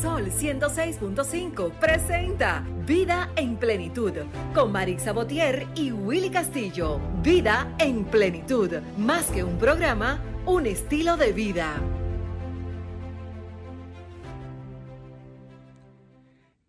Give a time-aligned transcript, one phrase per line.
[0.00, 4.12] Sol 106.5 presenta Vida en Plenitud
[4.54, 7.00] con Marix Sabotier y Willy Castillo.
[7.22, 11.80] Vida en Plenitud, más que un programa, un estilo de vida.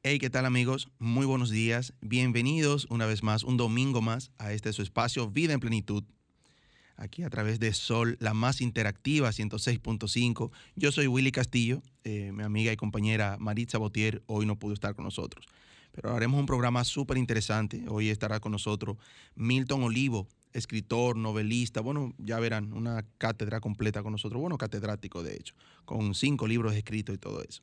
[0.04, 0.88] Hey, ¿qué tal amigos?
[0.98, 1.94] Muy buenos días.
[2.00, 6.06] Bienvenidos una vez más, un domingo más, a este su espacio Vida en Plenitud.
[6.98, 10.52] Aquí a través de Sol, la más interactiva, 106.5.
[10.76, 14.96] Yo soy Willy Castillo, eh, mi amiga y compañera Maritza Botier hoy no pudo estar
[14.96, 15.46] con nosotros.
[15.92, 17.86] Pero haremos un programa súper interesante.
[17.88, 18.98] Hoy estará con nosotros
[19.36, 25.36] Milton Olivo, escritor, novelista, bueno, ya verán, una cátedra completa con nosotros, bueno, catedrático de
[25.36, 25.54] hecho,
[25.86, 27.62] con cinco libros escritos y todo eso.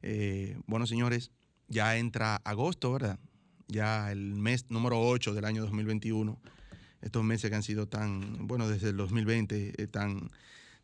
[0.00, 1.32] Eh, bueno, señores,
[1.68, 3.18] ya entra agosto, ¿verdad?
[3.68, 6.40] Ya el mes número 8 del año 2021.
[7.00, 10.30] Estos meses que han sido tan, bueno, desde el 2020, eh, tan,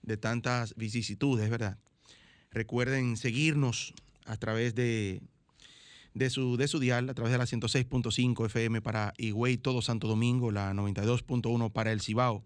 [0.02, 1.79] de tantas vicisitudes, ¿verdad?
[2.51, 3.92] Recuerden seguirnos
[4.25, 5.20] a través de,
[6.15, 10.09] de, su, de su dial, a través de la 106.5 FM para Higüey, todo Santo
[10.09, 12.42] Domingo, la 92.1 para El Cibao,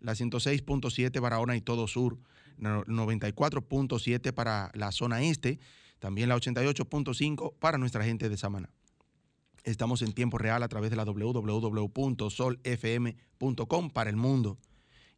[0.00, 2.18] la 106.7 para Ona y todo Sur,
[2.58, 5.58] 94.7 para la zona este,
[5.98, 8.70] también la 88.5 para nuestra gente de Samaná.
[9.64, 14.58] Estamos en tiempo real a través de la www.solfm.com para el mundo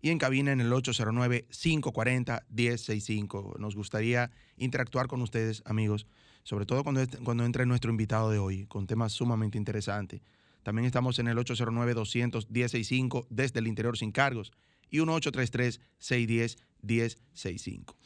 [0.01, 3.59] y en cabina en el 809-540-1065.
[3.59, 6.07] Nos gustaría interactuar con ustedes, amigos,
[6.45, 10.23] sobre todo cuando, cuando entre nuestro invitado de hoy, con temas sumamente interesantes.
[10.63, 14.53] También estamos en el 809-200-1065 desde el interior sin cargos
[14.91, 17.97] y 1833-610-1065.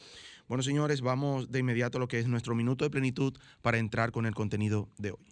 [0.47, 4.11] Bueno, señores, vamos de inmediato a lo que es nuestro minuto de plenitud para entrar
[4.11, 5.30] con el contenido de hoy.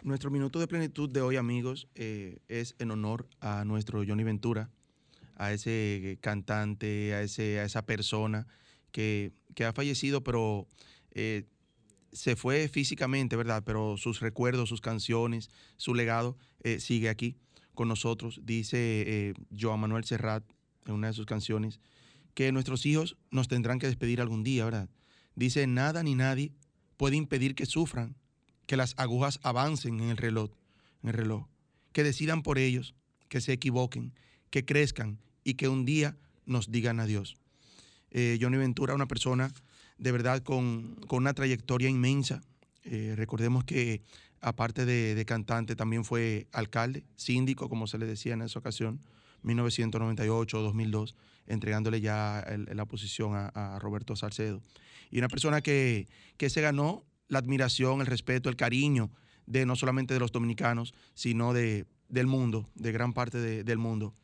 [0.04, 4.70] Nuestro minuto de plenitud de hoy, amigos, eh, es en honor a nuestro Johnny Ventura,
[5.34, 8.46] a ese cantante, a, ese, a esa persona
[8.92, 9.32] que,
[9.64, 10.66] ha fallecido, pero
[11.12, 11.44] eh,
[12.12, 13.62] se fue físicamente, ¿verdad?
[13.64, 17.36] Pero sus recuerdos, sus canciones, su legado eh, sigue aquí
[17.74, 18.40] con nosotros.
[18.44, 20.44] Dice eh, Joan Manuel Serrat
[20.86, 21.80] en una de sus canciones
[22.34, 24.90] que nuestros hijos nos tendrán que despedir algún día, ¿verdad?
[25.34, 26.52] Dice, nada ni nadie
[26.96, 28.16] puede impedir que sufran,
[28.66, 30.50] que las agujas avancen en el reloj,
[31.02, 31.46] en el reloj,
[31.92, 32.94] que decidan por ellos,
[33.28, 34.12] que se equivoquen,
[34.50, 37.36] que crezcan y que un día nos digan adiós.
[38.10, 39.52] Eh, Johnny Ventura, una persona
[39.98, 42.42] de verdad con, una trayectoria inmensa.
[42.84, 44.02] Eh, recordemos que
[44.40, 49.00] aparte de, cantante también fue alcalde, síndico, como se le decía en esa ocasión,
[49.42, 51.14] 1998-2002,
[51.46, 54.62] entregándole ya la posición a, Roberto Salcedo.
[55.10, 59.10] Y una persona que, se ganó la admiración, el respeto, el cariño
[59.46, 64.14] de no solamente de los dominicanos, sino de, del mundo, de gran parte del mundo.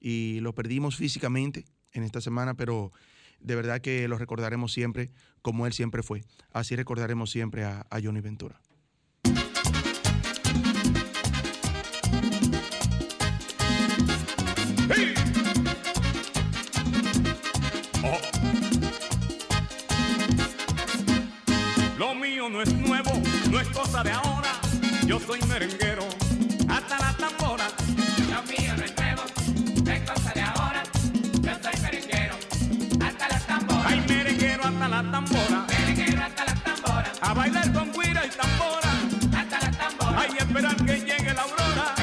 [0.00, 2.92] Y lo perdimos físicamente en esta semana, pero
[3.40, 5.10] de verdad que lo recordaremos siempre
[5.42, 6.22] como él siempre fue.
[6.52, 8.60] Así recordaremos siempre a, Johnny Ventura.
[18.02, 18.18] Oh.
[21.98, 23.10] Lo mío no es nuevo,
[23.50, 24.52] no es cosa de ahora.
[25.06, 26.04] Yo soy merenguero,
[34.90, 35.66] la tambora.
[36.26, 37.12] hasta la tambora.
[37.20, 38.90] A bailar con guira y tambora.
[39.38, 40.20] Hasta la tambora.
[40.20, 41.94] Ay, esperar que llegue la aurora.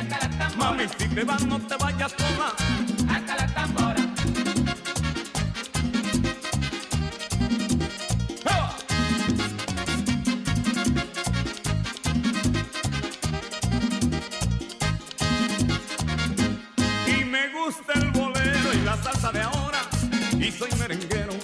[0.00, 0.70] hasta la tambora.
[0.70, 2.48] Mami, si te vas no te vayas sola.
[3.08, 4.02] Hasta la tambora.
[17.06, 19.80] Y me gusta el bolero y la salsa de ahora.
[20.38, 21.35] Y soy merenguero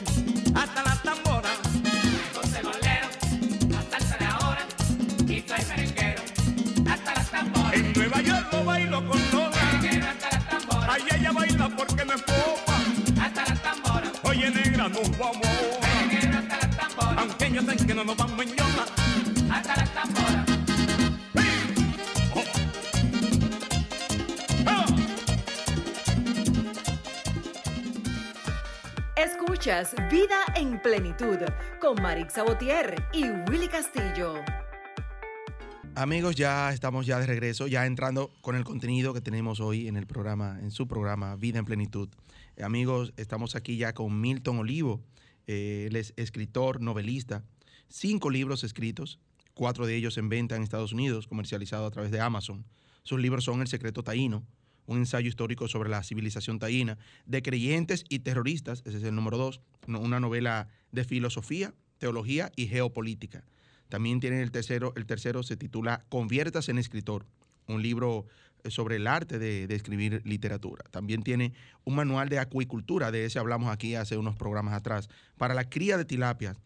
[29.17, 31.39] Escuchas Vida en Plenitud
[31.81, 34.35] con Marix Sabotier y Willy Castillo.
[35.95, 39.97] Amigos, ya estamos ya de regreso, ya entrando con el contenido que tenemos hoy en
[39.97, 42.09] el programa, en su programa Vida en Plenitud.
[42.61, 45.03] Amigos, estamos aquí ya con Milton Olivo.
[45.47, 47.45] Eh, él es escritor, novelista,
[47.89, 49.19] cinco libros escritos,
[49.55, 52.65] cuatro de ellos en venta en Estados Unidos, comercializado a través de Amazon.
[53.03, 54.47] Sus libros son El secreto taíno,
[54.87, 59.39] un ensayo histórico sobre la civilización taína, de creyentes y terroristas, ese es el número
[59.39, 63.45] dos, una novela de filosofía, teología y geopolítica.
[63.89, 67.27] También tiene el tercero, el tercero se titula Conviertas en escritor,
[67.67, 68.27] un libro
[68.71, 70.85] sobre el arte de, de escribir literatura.
[70.91, 71.53] También tiene
[71.85, 75.97] un manual de acuicultura, de ese hablamos aquí hace unos programas atrás, para la cría
[75.97, 76.57] de tilapias,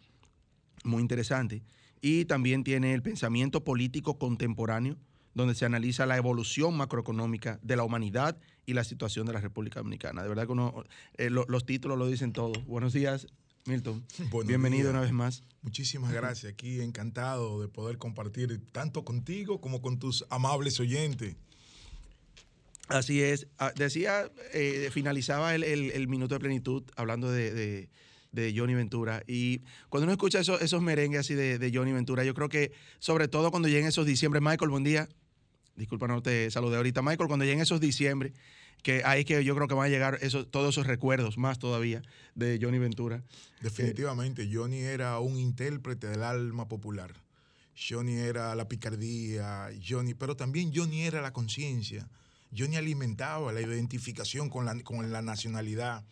[0.85, 1.63] muy interesante.
[2.03, 4.97] Y también tiene el pensamiento político contemporáneo,
[5.35, 9.81] donde se analiza la evolución macroeconómica de la humanidad y la situación de la República
[9.81, 10.23] Dominicana.
[10.23, 10.85] De verdad que uno,
[11.19, 12.53] eh, lo- los títulos lo dicen todo.
[12.67, 13.27] Buenos días,
[13.67, 14.05] Milton.
[14.31, 14.93] Buenos Bienvenido días.
[14.93, 15.43] una vez más.
[15.63, 16.53] Muchísimas gracias.
[16.53, 21.37] Aquí encantado de poder compartir tanto contigo como con tus amables oyentes.
[22.89, 23.47] Así es.
[23.59, 27.89] Ah, Decía, eh, finalizaba el, el- minuto de plenitud hablando de, de-
[28.57, 29.23] Johnny Ventura.
[29.27, 32.71] Y cuando uno escucha esos, esos merengues así de, de Johnny Ventura, yo creo que
[32.99, 35.09] sobre todo cuando lleguen esos diciembre, Michael, buen día.
[35.75, 37.03] Disculpa, no te saludé ahorita.
[37.03, 38.33] Michael, cuando lleguen esos diciembre,
[38.83, 42.03] que ahí que yo creo que van a llegar esos, todos esos recuerdos, más todavía,
[42.35, 43.23] de Johnny Ventura.
[43.63, 47.15] Definitivamente, Johnny era un intérprete del alma popular.
[47.77, 52.09] Johnny era la picardía, Johnny, pero también Johnny era la conciencia.
[52.57, 56.05] Johnny alimentaba la identificación con la, con la nacionalidad.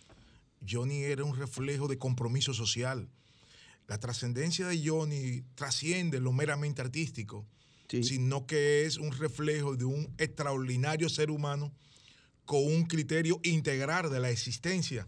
[0.69, 3.08] Johnny era un reflejo de compromiso social.
[3.87, 7.46] La trascendencia de Johnny trasciende lo meramente artístico,
[7.88, 8.02] Sí.
[8.02, 11.70] sino que es un reflejo de un extraordinario ser humano
[12.46, 15.06] con un criterio integral de la existencia,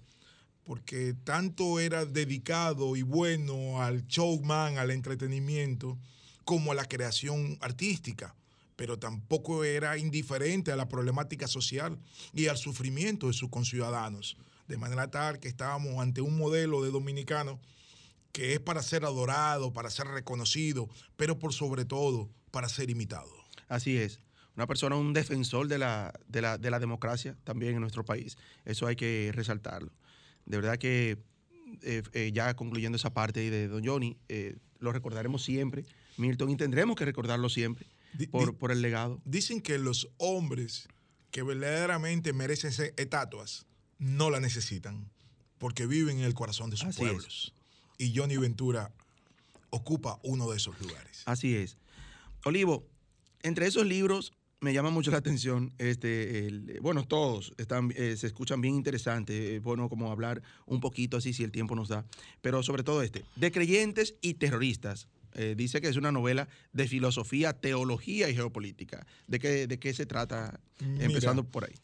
[0.62, 5.98] porque tanto era dedicado y bueno al showman, al entretenimiento,
[6.44, 8.34] como a la creación artística,
[8.76, 11.98] pero tampoco era indiferente a la problemática social
[12.32, 14.36] y al sufrimiento de sus conciudadanos,
[14.68, 17.58] de manera tal que estábamos ante un modelo de dominicano
[18.32, 23.32] que es para ser adorado, para ser reconocido, pero por sobre todo para ser imitado.
[23.66, 24.20] Así es.
[24.54, 28.36] Una persona, un defensor de la, de la, de la democracia también en nuestro país.
[28.66, 29.90] Eso hay que resaltarlo.
[30.44, 31.18] De verdad que
[31.82, 35.84] eh, eh, ya concluyendo esa parte de Don Johnny, eh, lo recordaremos siempre,
[36.18, 37.86] Milton, y tendremos que recordarlo siempre
[38.30, 39.20] por, di- por el legado.
[39.24, 40.88] Dicen que los hombres
[41.30, 43.66] que verdaderamente merecen ser estatuas
[43.98, 45.10] no la necesitan
[45.58, 47.10] porque viven en el corazón de sus Así es.
[47.10, 47.54] pueblos.
[47.98, 48.92] Y Johnny Ventura
[49.70, 51.22] ocupa uno de esos lugares.
[51.26, 51.76] Así es.
[52.44, 52.86] Olivo,
[53.42, 58.26] entre esos libros me llama mucho la atención, este, el- bueno, todos están, eh, se
[58.26, 62.06] escuchan bien interesantes, es bueno como hablar un poquito así si el tiempo nos da,
[62.40, 65.08] pero sobre todo este, de creyentes y terroristas.
[65.38, 69.06] Eh, dice que es una novela de filosofía, teología y geopolítica.
[69.26, 70.58] ¿De qué, de qué se trata?
[70.80, 71.04] Mira.
[71.04, 71.74] Empezando por ahí.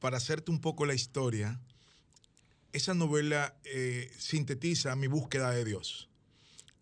[0.00, 1.60] Para hacerte un poco la historia,
[2.72, 6.08] esa novela eh, sintetiza mi búsqueda de Dios.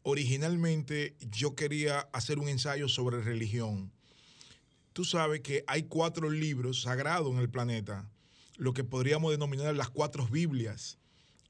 [0.02, 3.92] Originalmente yo quería hacer un ensayo sobre religión.
[4.94, 8.08] Tú sabes que hay cuatro libros sagrados en el planeta,
[8.56, 10.96] lo que podríamos denominar las cuatro Biblias,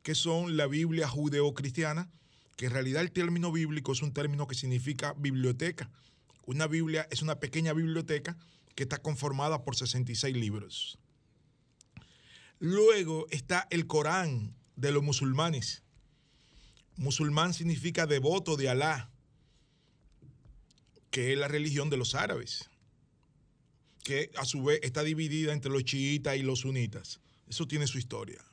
[0.03, 2.11] que son la Biblia judeocristiana,
[2.59, 5.89] que en realidad el término bíblico es un término que significa biblioteca.
[6.45, 8.37] Una Biblia es una pequeña biblioteca
[8.75, 10.99] que está conformada por 66 libros.
[12.59, 15.85] Luego está el Corán de los musulmanes.
[16.97, 19.09] Musulmán significa devoto de Alá,
[21.13, 22.69] que es la religión de los árabes,
[24.03, 27.21] que a su vez está dividida entre los chiitas y los sunitas.
[27.47, 28.45] Eso tiene su historia.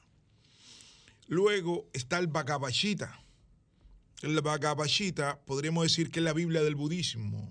[1.26, 3.25] Luego está el Bhagavad Gita.
[4.22, 7.50] El Bhagavad Gita podríamos decir que es la Biblia del budismo,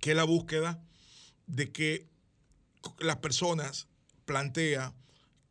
[0.00, 0.82] que es la búsqueda
[1.46, 2.08] de que
[2.98, 3.86] las personas
[4.24, 4.94] plantea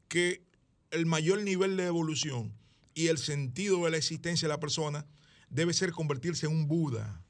[0.08, 0.44] que
[0.92, 2.54] el mayor nivel de evolución
[2.94, 5.06] y el sentido de la existencia de la persona
[5.50, 7.22] debe ser convertirse en un Buda.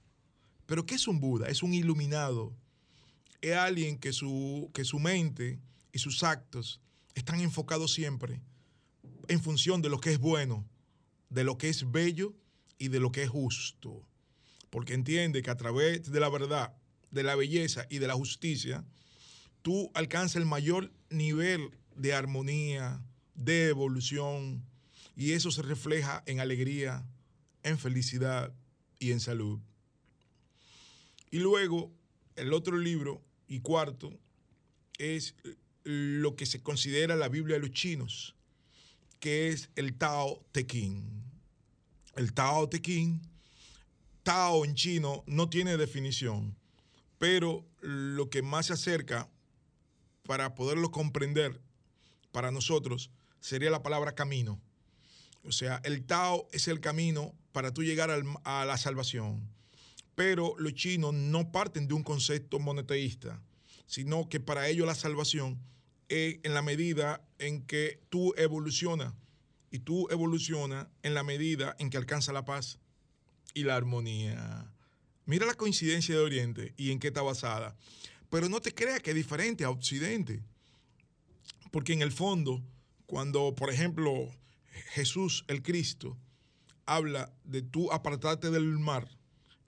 [0.66, 1.48] ¿Pero qué es un Buda?
[1.48, 2.54] Es un iluminado.
[3.42, 5.60] Es alguien que su, que su mente
[5.94, 6.82] y sus actos
[7.14, 8.42] están enfocados siempre
[9.28, 10.66] en función de lo que es bueno,
[11.36, 12.34] de lo que es bello
[12.78, 14.08] y de lo que es justo.
[14.70, 16.74] Porque entiende que a través de la verdad,
[17.12, 18.86] de la belleza y de la justicia,
[19.62, 24.66] tú alcanzas el mayor nivel de armonía, de evolución,
[25.18, 27.06] y eso se refleja en alegría,
[27.64, 28.54] en felicidad
[28.98, 29.60] y en salud.
[31.32, 31.92] Y luego,
[32.38, 34.18] el otro libro y cuarto
[34.98, 35.36] es
[35.84, 38.36] lo que se considera la Biblia de los chinos,
[39.20, 41.25] que es el Tao Te Ching.
[42.16, 43.22] El Tao Te Ching,
[44.24, 46.56] Tao en chino no tiene definición,
[47.20, 49.30] pero lo que más se acerca
[50.24, 51.60] para poderlo comprender
[52.32, 54.62] para nosotros sería la palabra camino.
[55.44, 59.48] O sea, el Tao es el camino para tú llegar a la salvación.
[60.16, 63.42] Pero los chinos no parten de un concepto monoteísta,
[63.88, 65.60] sino que para ellos la salvación
[66.08, 69.14] es en la medida en que tú evolucionas.
[69.76, 72.80] Y tú evolucionas en la medida en que alcanza la paz
[73.54, 74.72] y la armonía.
[75.26, 77.76] Mira la coincidencia de Oriente y en qué está basada.
[78.30, 80.42] Pero no te creas que es diferente a Occidente.
[81.72, 82.64] Porque en el fondo,
[83.06, 84.34] cuando, por ejemplo,
[84.92, 86.18] Jesús, el Cristo,
[86.86, 89.10] habla de tú apartarte del mar,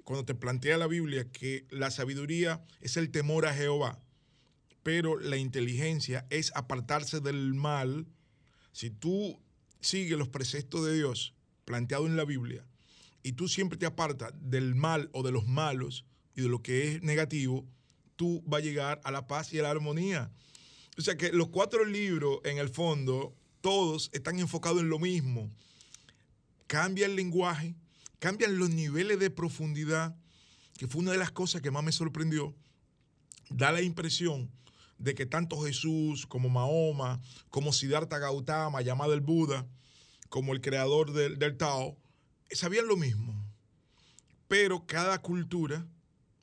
[0.06, 4.00] cuando te plantea la Biblia que la sabiduría es el temor a Jehová,
[4.84, 8.08] pero la inteligencia es apartarse del mal,
[8.72, 9.38] si tú
[9.82, 11.34] sigues los preceptos de Dios
[11.66, 12.66] planteados en la Biblia
[13.24, 16.96] y tú siempre te apartas del mal o de los malos y de lo que
[16.96, 17.68] es negativo,
[18.16, 20.32] tú vas a llegar a la paz y a la armonía.
[20.98, 25.50] O sea que los cuatro libros, en el fondo, todos están enfocados en lo mismo.
[26.68, 27.76] Cambia el lenguaje,
[28.20, 30.16] cambian los niveles de profundidad,
[30.78, 32.56] que fue una de las cosas que más me sorprendió.
[33.50, 34.50] Da la impresión
[34.98, 39.68] de que tanto Jesús como Mahoma, como Siddhartha Gautama, llamado el Buda,
[40.30, 41.98] como el creador del, del Tao,
[42.52, 43.34] sabían lo mismo.
[44.48, 45.86] Pero cada cultura,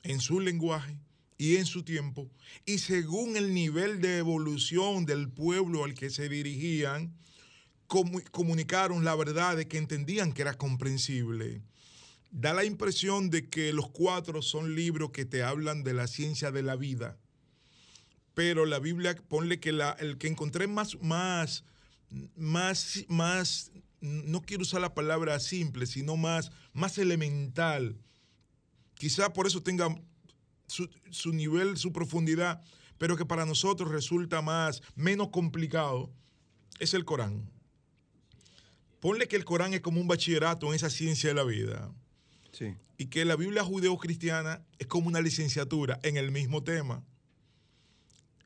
[0.03, 0.97] en su lenguaje
[1.37, 2.29] y en su tiempo,
[2.65, 7.13] y según el nivel de evolución del pueblo al que se dirigían,
[7.87, 11.61] comu- comunicaron la verdad de que entendían que era comprensible.
[12.31, 16.51] Da la impresión de que los cuatro son libros que te hablan de la ciencia
[16.51, 17.17] de la vida.
[18.35, 21.63] Pero la Biblia, ponle que la, el que encontré más, más,
[22.35, 27.97] más, más, no quiero usar la palabra simple, sino más, más elemental.
[28.95, 29.87] Quizá por eso tenga
[30.67, 32.61] su, su nivel, su profundidad,
[32.97, 36.11] pero que para nosotros resulta más, menos complicado,
[36.79, 37.49] es el Corán.
[38.99, 41.91] Ponle que el Corán es como un bachillerato en esa ciencia de la vida
[42.51, 42.73] Sí.
[42.97, 47.03] y que la Biblia judeo-cristiana es como una licenciatura en el mismo tema.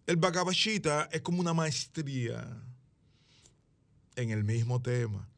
[0.10, 0.56] El Bhagavad
[1.12, 2.44] es como una maestría
[4.16, 5.30] en el mismo tema.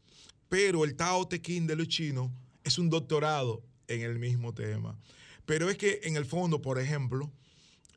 [0.47, 2.31] Pero el Tao de los chinos
[2.63, 4.97] es un doctorado en el mismo tema.
[5.45, 7.29] Pero es que en el fondo, por ejemplo,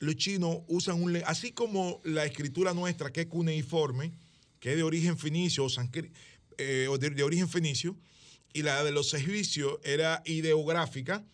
[0.00, 1.14] los chinos usan un...
[1.26, 4.10] Así como la escritura nuestra, que es cuneiforme,
[4.58, 5.68] que es de origen fenicio o,
[6.58, 7.96] eh, de, de origen fenicio,
[8.52, 11.24] y la de los egipcios era ideográfica,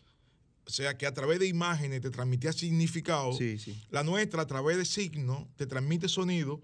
[0.66, 3.32] o sea que a través de imágenes te transmitía significado.
[3.32, 3.76] Sí, sí.
[3.90, 6.60] La nuestra a través de signos te transmite sonido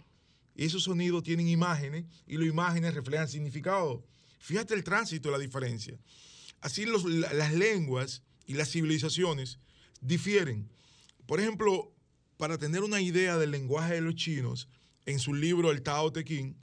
[0.55, 4.05] y esos sonidos tienen imágenes y las imágenes reflejan significado.
[4.38, 5.99] Fíjate el tránsito, la diferencia.
[6.61, 9.59] Así los- las lenguas y las civilizaciones
[10.00, 10.69] difieren.
[11.26, 11.93] Por ejemplo,
[12.37, 14.69] para tener una idea del lenguaje de los chinos,
[15.05, 16.55] en su libro El Tao Te Ching,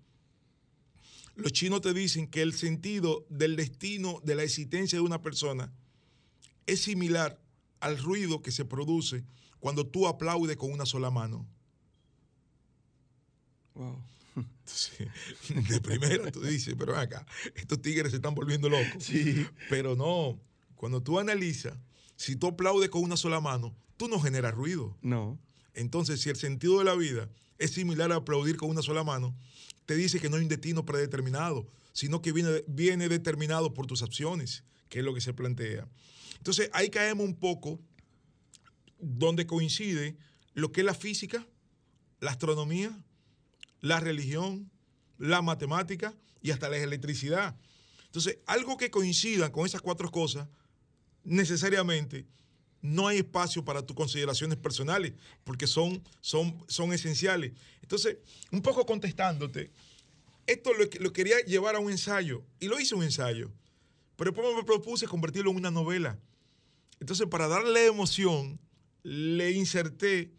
[1.36, 5.72] los chinos te dicen que el sentido del destino de la existencia de una persona
[6.65, 7.39] es similar
[7.79, 9.24] al ruido que se produce
[9.60, 11.48] cuando tú aplaudes con una sola mano.
[13.75, 13.98] Wow.
[14.65, 15.05] Sí,
[15.70, 19.03] De primera tú dices, pero acá, estos tigres se están volviendo locos.
[19.03, 19.46] Sí.
[19.70, 20.39] Pero no,
[20.75, 21.77] cuando tú analizas,
[22.15, 24.98] si tú aplaudes con una sola mano, tú no generas ruido.
[25.01, 25.39] No.
[25.74, 29.36] Entonces, si el sentido de la vida es similar a aplaudir con una sola mano,
[29.86, 34.01] te dice que no hay un destino predeterminado, sino que viene, viene determinado por tus
[34.01, 35.88] acciones, que es lo que se plantea.
[36.38, 37.80] Entonces, ahí caemos un poco
[39.00, 40.18] donde coincide
[40.54, 41.46] lo que es la física,
[42.20, 42.98] la astronomía,
[43.82, 44.72] la religión,
[45.18, 47.56] la matemática y hasta la electricidad.
[48.06, 50.48] Entonces, algo que coincida con esas cuatro cosas,
[51.24, 52.25] necesariamente
[52.82, 55.13] no hay espacio para tus consideraciones personales,
[55.44, 57.54] porque son, son, son esenciales.
[57.82, 58.18] Entonces,
[58.52, 59.72] un poco contestándote,
[60.46, 63.52] esto lo, lo quería llevar a un ensayo, y lo hice un ensayo,
[64.15, 66.20] pero después me propuse convertirlo en una novela.
[67.00, 68.60] Entonces, para darle emoción,
[69.03, 70.32] le inserté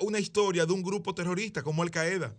[0.00, 2.34] una historia de un grupo terrorista como Al Qaeda.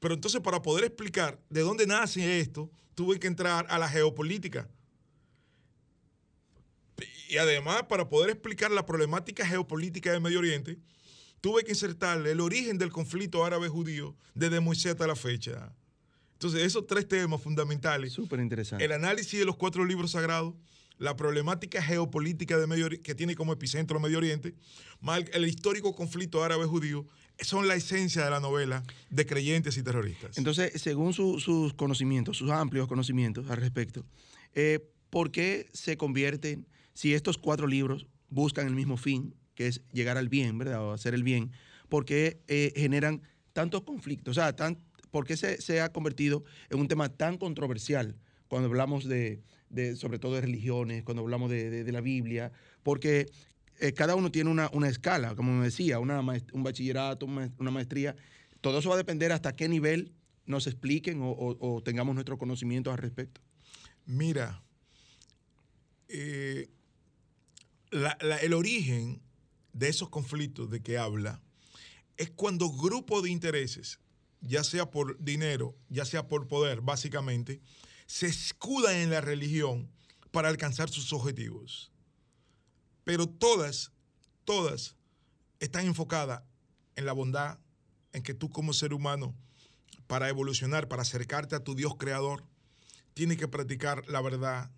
[0.00, 4.68] Pero entonces, para poder explicar de dónde nace esto, tuve que entrar a la geopolítica.
[7.28, 10.78] Y además, para poder explicar la problemática geopolítica del Medio Oriente,
[11.40, 15.72] tuve que insertarle el origen del conflicto árabe-judío desde Moisés hasta la fecha.
[16.36, 18.84] Entonces, esos tres temas fundamentales Súper interesante.
[18.84, 20.54] el análisis de los cuatro libros sagrados,
[20.98, 24.54] la problemática geopolítica de Medio que tiene como epicentro Medio Oriente,
[25.00, 27.06] más el, el histórico conflicto árabe-judío,
[27.40, 30.38] son la esencia de la novela de creyentes y terroristas.
[30.38, 34.04] Entonces, según su- sus conocimientos, sus amplios conocimientos al respecto,
[34.54, 39.82] eh, ¿por qué se convierten, si estos cuatro libros buscan el mismo fin, que es
[39.92, 40.82] llegar al bien, ¿verdad?
[40.82, 41.50] O hacer el bien,
[41.88, 44.32] ¿por qué eh, generan tantos conflictos?
[44.32, 44.78] O sea, tan,
[45.10, 48.16] ¿por qué se, ha convertido en un tema tan controversial
[48.48, 49.42] cuando hablamos de,
[49.96, 52.52] sobre todo de religiones, cuando hablamos de, la Biblia?
[52.82, 53.26] Porque
[53.80, 58.16] eh, cada uno tiene una, escala, como me decía, una un bachillerato, una maestría.
[58.60, 60.12] Todo eso va a depender hasta qué nivel
[60.46, 63.40] nos expliquen o, tengamos nuestro conocimiento al respecto.
[64.06, 64.62] Mira,
[66.08, 66.70] eh,
[68.42, 69.20] el origen
[69.72, 71.42] de esos conflictos de que habla
[72.16, 74.00] es cuando grupos de intereses,
[74.46, 77.60] ya sea por dinero, ya sea por poder, básicamente,
[78.06, 79.90] se escudan en la religión
[80.30, 81.92] para alcanzar sus objetivos.
[83.04, 83.92] Pero todas,
[84.44, 84.96] todas
[85.60, 86.42] están enfocadas
[86.94, 87.58] en la bondad,
[88.12, 89.34] en que tú como ser humano,
[90.06, 92.44] para evolucionar, para acercarte a tu Dios creador,
[93.14, 94.70] tiene que practicar la verdad,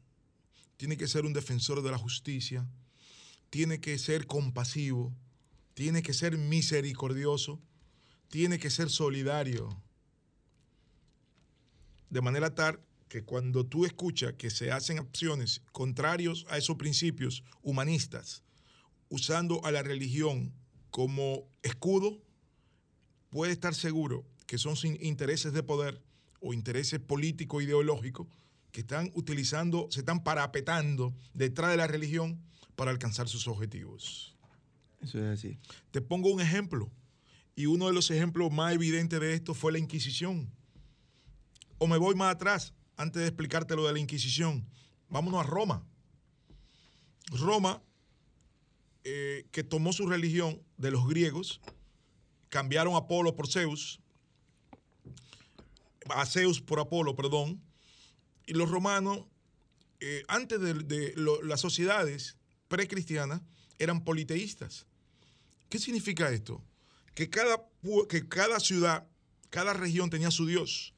[0.77, 2.67] tiene que ser un defensor de la justicia,
[3.51, 5.15] tiene que ser compasivo,
[5.75, 7.61] tiene que ser misericordioso,
[8.29, 9.69] tiene que ser solidario.
[12.11, 17.43] De manera tal que cuando tú escuchas que se hacen acciones contrarios a esos principios
[17.63, 18.43] humanistas,
[19.09, 20.53] usando a la religión
[20.91, 22.23] como escudo,
[23.31, 26.03] puede estar seguro que son sin intereses de poder
[26.41, 28.27] o intereses políticos ideológicos
[28.71, 32.41] que están utilizando, se están parapetando detrás de la religión
[32.77, 34.37] para alcanzar sus objetivos.
[35.01, 35.59] Eso es así.
[35.91, 36.91] Te pongo un ejemplo,
[37.59, 40.49] y uno de los ejemplos más evidentes de esto fue la Inquisición.
[41.79, 44.65] O me voy más atrás, antes de explicarte lo de la Inquisición.
[45.09, 45.85] Vámonos a Roma.
[47.33, 47.83] Roma,
[49.03, 51.61] eh, que tomó su religión de los griegos,
[52.49, 53.99] cambiaron a Apolo por Zeus,
[56.11, 57.61] a Zeus por Apolo, perdón,
[58.47, 59.25] y los romanos,
[59.99, 61.13] eh, antes de,
[61.43, 62.37] las sociedades
[62.69, 63.43] precristianas,
[63.81, 64.87] eran politeístas.
[65.69, 66.63] ¿Qué significa esto?
[67.19, 67.69] Que cada,
[68.09, 69.05] que cada ciudad,
[69.51, 70.95] cada región tenía su dios.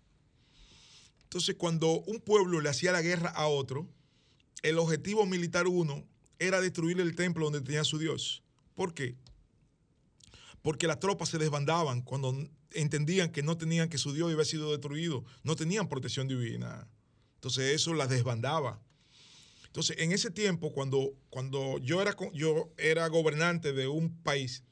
[1.22, 3.88] Entonces, cuando un pueblo le hacía la guerra a otro,
[4.60, 6.06] el objetivo militar uno
[6.38, 8.42] era destruir el templo donde tenía su dios.
[8.74, 9.16] ¿Por qué?
[10.60, 12.36] Porque las tropas se desbandaban cuando
[12.72, 16.86] entendían que no tenían que su dios había sido destruido, no tenían protección divina.
[17.36, 18.82] Entonces eso las desbandaba.
[19.68, 24.64] Entonces, en ese tiempo, cuando, cuando yo, era, yo era gobernante de un país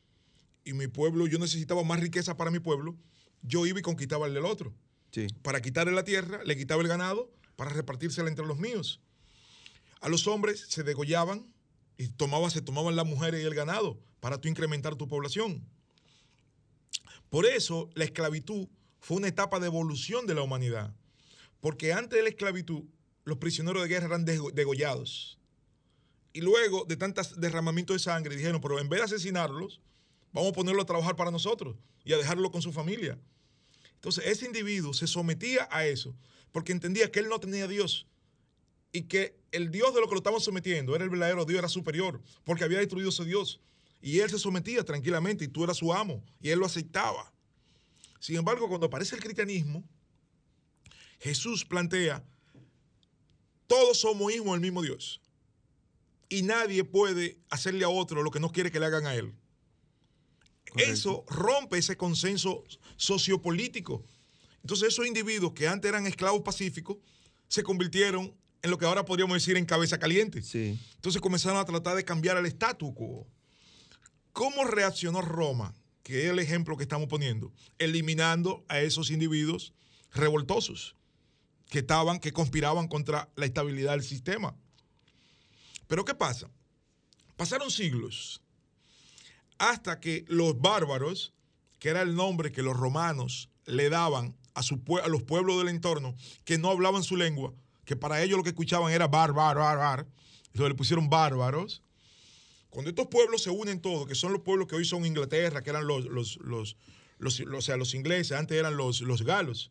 [0.69, 2.97] y mi pueblo, yo necesitaba más riqueza para mi pueblo,
[3.43, 4.75] yo iba y conquistaba el del otro.
[5.13, 5.27] Sí.
[5.43, 9.01] Para quitarle la tierra, le quitaba el ganado para repartírsela entre los míos.
[10.01, 11.47] A los hombres se degollaban
[11.97, 15.65] y tomaba, se tomaban las mujeres y el ganado para tú incrementar tu población.
[17.31, 18.69] Por eso la esclavitud
[19.01, 20.95] fue una etapa de evolución de la humanidad.
[21.61, 22.85] Porque antes de la esclavitud,
[23.25, 25.39] los prisioneros de guerra eran dego- degollados.
[26.33, 29.81] Y luego de tantos derramamientos de sangre, dijeron, pero en vez de asesinarlos,
[30.39, 33.19] vamos a ponerlo a trabajar para nosotros y a dejarlo con su familia.
[33.95, 36.15] Entonces, ese individuo se sometía a eso
[36.53, 38.07] porque entendía que él no tenía Dios
[38.93, 41.69] y que el Dios de lo que lo estaban sometiendo era el verdadero Dios, era
[41.69, 43.61] superior, porque había destruido ese Dios.
[44.01, 47.33] Y él se sometía tranquilamente y tú eras su amo y él lo aceptaba.
[48.21, 49.83] Sin embargo, cuando aparece el cristianismo,
[51.19, 52.25] Jesús plantea,
[53.67, 55.21] todos somos hijos del mismo Dios.
[56.29, 59.35] Y nadie puede hacerle a otro lo que no quiere que le hagan a él.
[60.79, 60.93] Correcto.
[60.93, 62.65] Eso rompe ese consenso
[62.97, 64.05] sociopolítico.
[64.63, 66.99] Entonces esos individuos que antes eran esclavos pacíficos
[67.49, 70.43] se convirtieron en lo que ahora podríamos decir en cabeza caliente.
[70.43, 70.79] Sí.
[70.97, 73.27] Entonces comenzaron a tratar de cambiar el statu quo.
[74.33, 75.75] ¿Cómo reaccionó Roma?
[76.03, 77.53] Que es el ejemplo que estamos poniendo.
[77.79, 79.73] Eliminando a esos individuos
[80.13, 80.97] revoltosos
[81.69, 84.57] que estaban, que conspiraban contra la estabilidad del sistema.
[85.87, 86.51] Pero ¿qué pasa?
[87.37, 88.43] Pasaron siglos
[89.59, 91.33] hasta que los bárbaros,
[91.79, 95.69] que era el nombre que los romanos le daban a, su a los pueblos del
[95.69, 97.53] entorno, que no hablaban su lengua,
[97.85, 100.07] que para ellos lo que escuchaban era bar, bar, bar,
[100.47, 101.83] entonces le pusieron bárbaros.
[102.71, 105.71] Cuando estos pueblos se unen todos, que son los pueblos que hoy son Inglaterra, que
[105.71, 106.77] eran los, los, los,
[107.19, 109.71] los- los- o sea, los ingleses, antes eran los, los galos,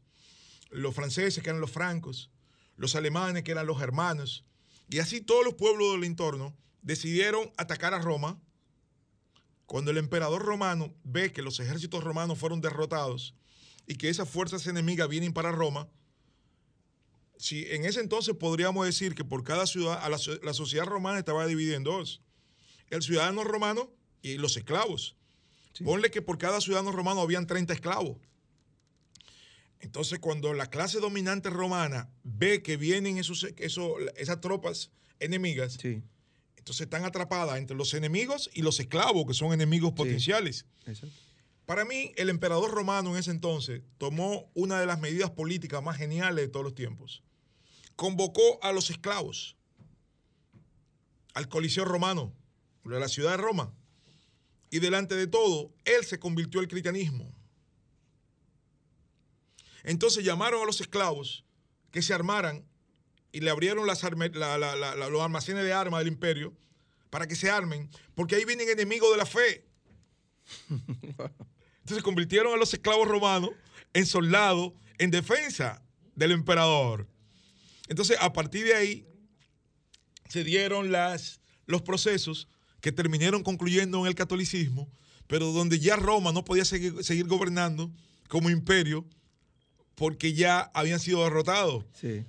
[0.72, 2.30] los franceses, que eran los francos,
[2.76, 4.44] los alemanes, que eran los germanos,
[4.90, 8.40] y así todos los pueblos del entorno decidieron atacar a Roma.
[9.68, 13.36] Cuando el emperador romano ve que los ejércitos romanos fueron derrotados
[13.86, 15.88] y que esas fuerzas enemigas vienen para Roma,
[17.38, 20.86] si en ese entonces podríamos decir que por cada ciudad, a la, so- la sociedad
[20.86, 22.22] romana estaba dividida en dos.
[22.90, 23.92] El ciudadano romano
[24.24, 25.16] y los esclavos.
[25.74, 25.84] Sí.
[25.84, 28.18] Ponle que por cada ciudadano romano habían 30 esclavos.
[29.80, 36.02] Entonces, cuando la clase dominante romana ve que vienen esos, esos- esas tropas enemigas, Sí.
[36.68, 40.66] Entonces están atrapadas entre los enemigos y los esclavos, que son enemigos potenciales.
[40.86, 41.16] Exacto.
[41.66, 45.96] Para mí, el emperador romano en ese entonces tomó una de las medidas políticas más
[45.96, 47.24] geniales de todos los tiempos.
[47.96, 49.56] Convocó a los esclavos
[51.34, 52.34] al Coliseo romano,
[52.84, 53.74] de la ciudad de Roma,
[54.70, 57.34] y delante de todo, él se convirtió al cristianismo.
[59.84, 61.46] Entonces llamaron a los esclavos
[61.92, 62.66] que se armaran
[63.32, 66.54] y le abrieron las arme- la- la- la- la- los almacenes de armas del imperio
[67.10, 69.66] para que se armen, porque ahí vienen enemigos de la fe.
[71.80, 73.52] Entonces convirtieron a los esclavos romanos
[73.94, 75.82] en soldados en defensa
[76.16, 77.08] del emperador.
[77.88, 79.08] Entonces, a partir de ahí,
[80.28, 82.48] se dieron las, los procesos
[82.82, 84.90] que terminaron concluyendo en el catolicismo,
[85.28, 87.92] pero donde ya Roma no podía seguir, seguir gobernando
[88.28, 89.06] como imperio
[89.96, 91.86] porque ya habían sido derrotados.
[91.94, 92.26] Sí.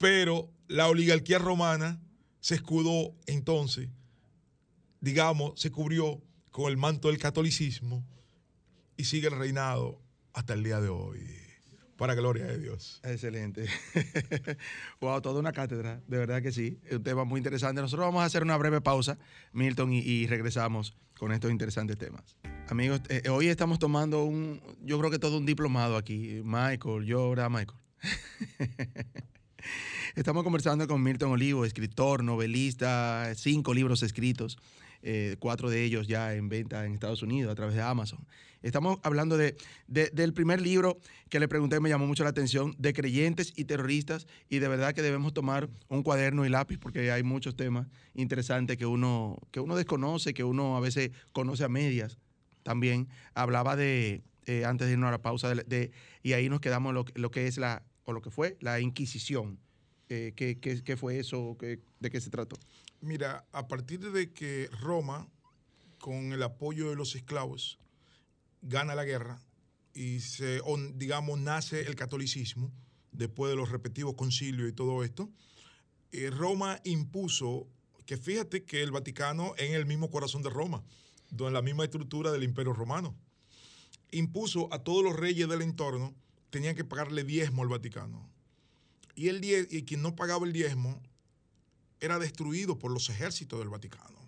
[0.00, 2.00] Pero la oligarquía romana
[2.40, 3.90] se escudó entonces,
[5.02, 8.02] digamos, se cubrió con el manto del catolicismo
[8.96, 10.00] y sigue el reinado
[10.32, 11.20] hasta el día de hoy.
[11.98, 13.02] Para gloria de Dios.
[13.04, 13.66] Excelente.
[15.02, 16.80] wow, toda una cátedra, de verdad que sí.
[16.90, 17.82] Un tema muy interesante.
[17.82, 19.18] Nosotros vamos a hacer una breve pausa,
[19.52, 22.38] Milton, y, regresamos con estos interesantes temas.
[22.70, 26.40] Amigos, eh, hoy estamos tomando un, yo creo que todo un diplomado aquí.
[26.42, 27.78] Michael, yo, ¿verdad, Michael?
[30.14, 34.58] Estamos conversando con Milton Olivo, escritor, novelista, cinco libros escritos,
[35.02, 38.26] eh, cuatro de ellos ya en venta en Estados Unidos a través de Amazon.
[38.62, 40.98] Estamos hablando de, de- del primer libro
[41.30, 44.94] que le pregunté, me llamó mucho la atención, de creyentes y terroristas, y de verdad
[44.94, 49.60] que debemos tomar un cuaderno y lápiz porque hay muchos temas interesantes que uno, que
[49.60, 52.18] uno desconoce, que uno a veces conoce a medias.
[52.62, 55.90] También hablaba de, eh, antes de irnos a la pausa, de,
[56.22, 58.80] y ahí nos quedamos lo, que- lo que es la, o lo que fue, la
[58.80, 59.58] Inquisición.
[60.08, 61.56] Eh, ¿qué, qué- fue eso?
[61.58, 62.56] ¿Qué- ¿De qué se trató?
[63.00, 65.28] Mira, a partir de que Roma,
[65.98, 67.78] con el apoyo de los esclavos,
[68.62, 69.40] gana la guerra
[69.94, 70.60] y se,
[70.94, 72.72] digamos, nace el catolicismo,
[73.12, 75.30] después de los respectivos concilios y todo esto,
[76.12, 77.68] eh, Roma impuso,
[78.06, 80.82] que fíjate que el Vaticano en el mismo corazón de Roma,
[81.38, 83.14] en la misma estructura del Imperio Romano,
[84.10, 86.14] impuso a todos los reyes del entorno,
[86.50, 88.28] tenían que pagarle diezmo al Vaticano.
[89.14, 91.00] Y, el die- y quien no pagaba el diezmo
[92.00, 94.18] era destruido por los ejércitos del Vaticano.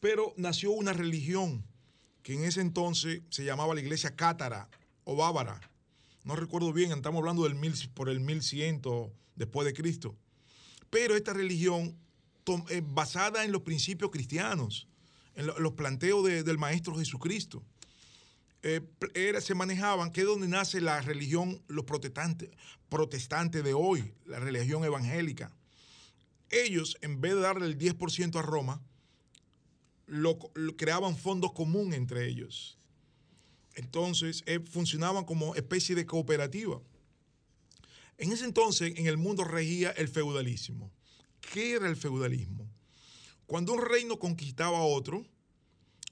[0.00, 1.64] Pero nació una religión
[2.22, 4.68] que en ese entonces se llamaba la iglesia cátara
[5.04, 5.60] o bávara.
[6.24, 10.14] No recuerdo bien, estamos hablando del mil, por el 1100 después de Cristo.
[10.90, 11.96] Pero esta religión,
[12.70, 14.88] eh, basada en los principios cristianos,
[15.34, 17.62] en lo- los planteos de- del Maestro Jesucristo,
[18.76, 22.50] eh, pl- era- se manejaban, que es donde nace la religión, los protestantes,
[22.88, 25.52] protestantes de hoy, la religión evangélica.
[26.50, 28.82] Ellos, en vez de darle el 10% a Roma,
[30.06, 30.38] lo,
[30.76, 32.78] creaban fondos comunes entre ellos.
[33.74, 36.80] Entonces, eh, funcionaban como especie de cooperativa.
[38.16, 40.90] En ese entonces, en el mundo regía el feudalismo.
[41.52, 42.68] ¿Qué era el feudalismo?
[43.46, 45.24] Cuando un reino conquistaba a otro,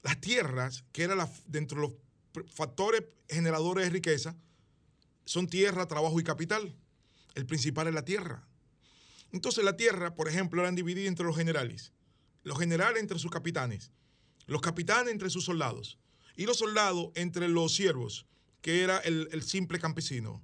[0.03, 1.97] las tierras, que eran la- dentro de los
[2.45, 4.37] factores generadores de riqueza,
[5.25, 6.75] son tierra, trabajo y capital.
[7.35, 8.47] El principal es la tierra.
[9.33, 11.93] Entonces la tierra, por ejemplo, eran divididas entre los generales.
[12.43, 13.91] Los generales entre sus capitanes.
[14.47, 15.99] Los capitanes entre sus soldados.
[16.37, 18.27] Y los soldados entre los siervos,
[18.61, 20.43] que era el, el simple campesino.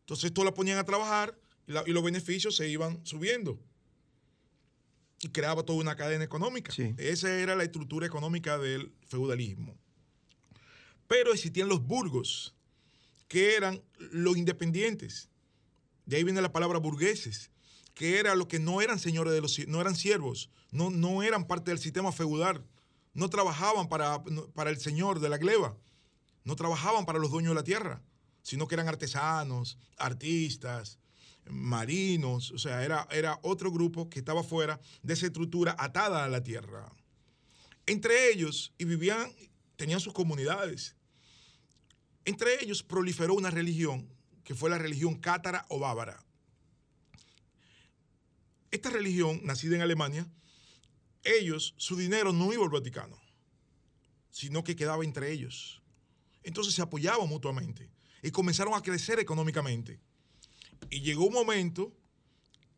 [0.00, 3.60] Entonces esto la ponían a trabajar y, la- y los beneficios se iban subiendo.
[5.20, 6.72] Y creaba toda una cadena económica.
[6.72, 6.94] Sí.
[6.96, 9.76] Esa era la estructura económica del feudalismo.
[11.08, 12.54] Pero existían los burgos,
[13.26, 15.28] que eran los independientes.
[16.06, 17.50] De ahí viene la palabra burgueses,
[17.94, 21.46] que era lo que no eran señores de los no eran siervos, no, no eran
[21.46, 22.64] parte del sistema feudal,
[23.12, 24.22] no trabajaban para,
[24.54, 25.76] para el señor de la gleba,
[26.44, 28.02] no trabajaban para los dueños de la tierra,
[28.42, 30.98] sino que eran artesanos, artistas,
[31.50, 36.28] marinos, o sea, era, era otro grupo que estaba fuera de esa estructura atada a
[36.28, 36.90] la tierra.
[37.86, 39.32] Entre ellos, y vivían,
[39.76, 40.94] tenían sus comunidades.
[42.28, 44.06] Entre ellos proliferó una religión
[44.44, 46.22] que fue la religión cátara o bávara.
[48.70, 50.30] Esta religión, nacida en Alemania,
[51.24, 53.18] ellos, su dinero no iba al Vaticano,
[54.30, 55.80] sino que quedaba entre ellos.
[56.42, 57.88] Entonces se apoyaban mutuamente
[58.22, 59.98] y comenzaron a crecer económicamente.
[60.90, 61.96] Y llegó un momento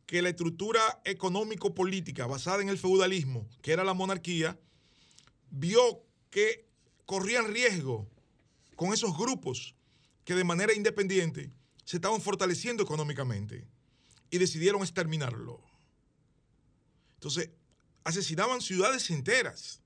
[0.06, 4.60] que la estructura económico-política basada en el feudalismo, que era la monarquía,
[5.50, 6.68] vio que
[7.04, 8.08] corrían riesgo
[8.80, 9.74] con esos grupos
[10.24, 11.52] que de manera independiente
[11.84, 13.68] se estaban fortaleciendo económicamente
[14.30, 15.60] y decidieron exterminarlo.
[17.16, 17.50] Entonces,
[18.04, 19.82] asesinaban ciudades enteras.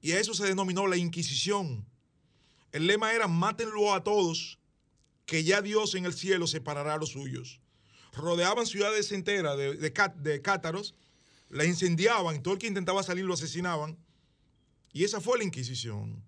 [0.00, 1.84] Y a eso se denominó la Inquisición.
[2.70, 4.60] El lema era, mátenlo a todos,
[5.26, 7.60] que ya Dios en el cielo separará a los suyos.
[8.12, 10.94] Rodeaban ciudades enteras de, cátaros,
[11.48, 13.98] la incendiaban, todo el que intentaba salir lo asesinaban.
[14.92, 16.22] Y esa fue la Inquisición.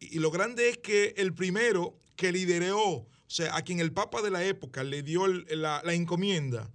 [0.00, 4.22] Y, lo grande es que el primero que lideró, o sea, a quien el Papa
[4.22, 6.70] de la época le dio la encomienda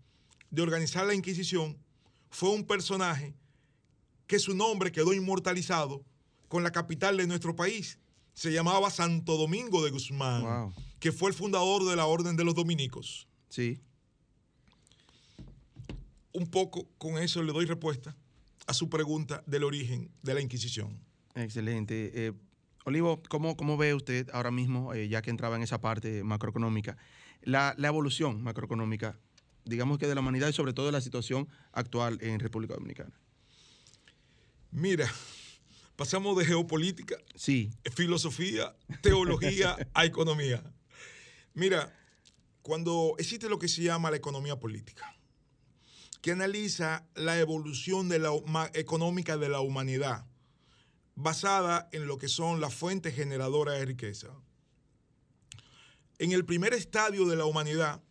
[0.51, 1.77] de organizar la Inquisición,
[2.29, 3.35] fue un personaje
[4.27, 6.05] que su nombre quedó inmortalizado
[6.47, 7.99] con la capital de nuestro país.
[8.33, 10.73] Se llamaba Santo Domingo de Guzmán, Wow.
[10.99, 13.27] que fue el fundador de la Orden de los Dominicos.
[13.49, 13.79] Sí.
[16.33, 18.15] Un poco con eso le doy respuesta
[18.67, 20.99] a su pregunta del origen de la Inquisición.
[21.35, 22.11] Excelente.
[22.13, 22.33] Eh,
[22.85, 26.97] Olivo, ¿cómo, cómo ve usted ahora mismo, eh, ya que entraba en esa parte macroeconómica,
[27.41, 29.17] la, la evolución macroeconómica,
[29.65, 33.19] digamos que de la humanidad y sobre todo de la situación actual en República Dominicana?
[34.69, 35.11] Mira,
[35.95, 40.63] pasamos de geopolítica, Sí, filosofía, teología a economía.
[41.55, 41.91] Mira,
[42.61, 45.15] cuando existe lo que se llama la economía política,
[46.21, 48.31] que analiza la evolución de la,
[48.73, 50.25] económica de la humanidad,
[51.15, 54.27] basada en lo que son las fuentes generadoras de riqueza.
[56.19, 58.01] En el primer estadio de la humanidad,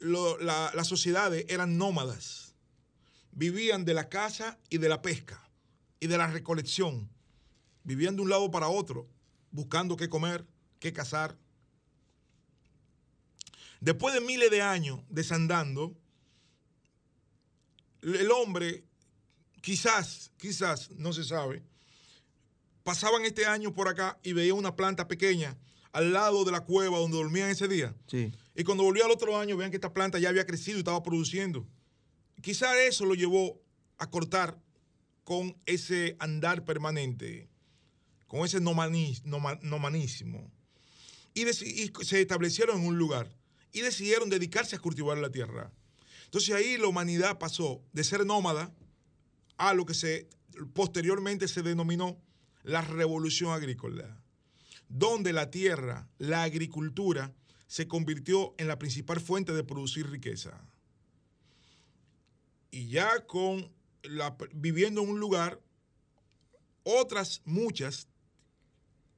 [0.00, 2.54] la- las sociedades eran nómadas,
[3.32, 5.48] vivían de la caza y de la pesca
[6.00, 7.08] y de la recolección,
[7.84, 9.08] vivían de un lado para otro,
[9.50, 10.46] buscando qué comer,
[10.78, 11.38] qué cazar.
[13.80, 15.94] Después de miles de años desandando,
[18.02, 18.84] el hombre,
[19.66, 21.60] quizás, quizás, no se sabe,
[22.84, 25.58] pasaban este año por acá y veía una planta pequeña
[25.90, 27.92] al lado de la cueva donde dormían ese día.
[28.06, 28.30] sí.
[28.54, 31.02] Y cuando volvió al otro año, vean que esta planta ya había crecido y estaba
[31.02, 31.66] produciendo.
[32.40, 33.60] Quizás eso lo llevó
[33.98, 34.58] a cortar
[35.24, 37.48] con ese andar permanente,
[38.28, 40.48] con ese nomani- noma- nomanismo.
[41.34, 43.28] Y, y se establecieron en un lugar
[43.72, 45.70] y decidieron dedicarse a cultivar la tierra.
[46.24, 48.72] Entonces ahí la humanidad pasó de ser nómada
[49.56, 50.28] a lo que se
[50.72, 52.18] posteriormente se denominó
[52.62, 54.20] la revolución agrícola
[54.88, 57.34] donde la tierra, la agricultura,
[57.66, 60.60] se convirtió en la principal fuente de producir riqueza.
[62.70, 63.74] Y ya con
[64.52, 65.60] viviendo en un lugar,
[66.84, 68.06] otras muchas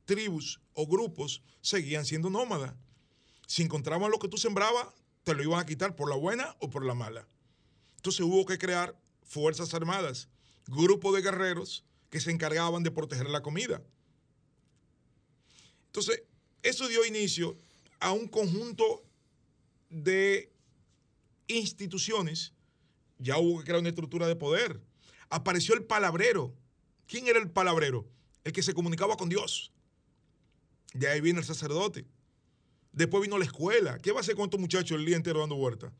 [0.06, 2.74] tribus o grupos seguían siendo nómadas.
[3.46, 4.86] Si encontraban lo que tú sembrabas,
[5.24, 7.28] te lo iban a quitar por la buena o por la mala.
[7.96, 10.28] Entonces hubo que crear fuerzas armadas,
[10.66, 13.82] grupos de guerreros que se encargaban de proteger la comida.
[15.86, 16.22] Entonces,
[16.62, 17.56] eso dio inicio
[18.00, 19.04] a un conjunto
[19.90, 20.50] de
[21.46, 22.52] instituciones.
[23.18, 24.80] Ya hubo que crear una estructura de poder.
[25.28, 26.54] Apareció el palabrero.
[27.06, 28.06] ¿Quién era el palabrero?
[28.44, 29.72] El que se comunicaba con Dios.
[30.94, 32.06] De ahí viene el sacerdote.
[32.92, 33.98] Después vino la escuela.
[33.98, 35.92] ¿Qué va a hacer con estos muchachos el día entero dando vueltas?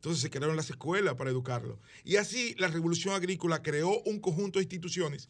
[0.00, 1.78] Entonces se crearon las escuelas para educarlos.
[2.04, 5.28] Y así la revolución agrícola creó un conjunto de instituciones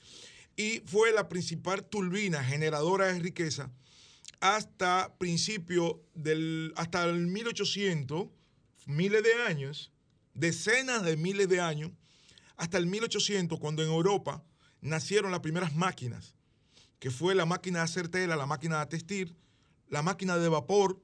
[0.55, 3.73] y fue la principal turbina generadora de riqueza
[4.39, 8.29] hasta principio del, hasta el 1800,
[8.87, 9.91] miles de años,
[10.35, 11.91] decenas de miles de años,
[12.57, 14.45] hasta el 1800, cuando en Europa
[14.83, 16.37] nacieron las primeras máquinas,
[17.01, 19.35] que fue la máquina de hacer tela, la máquina de testir,
[19.89, 21.03] la máquina de vapor,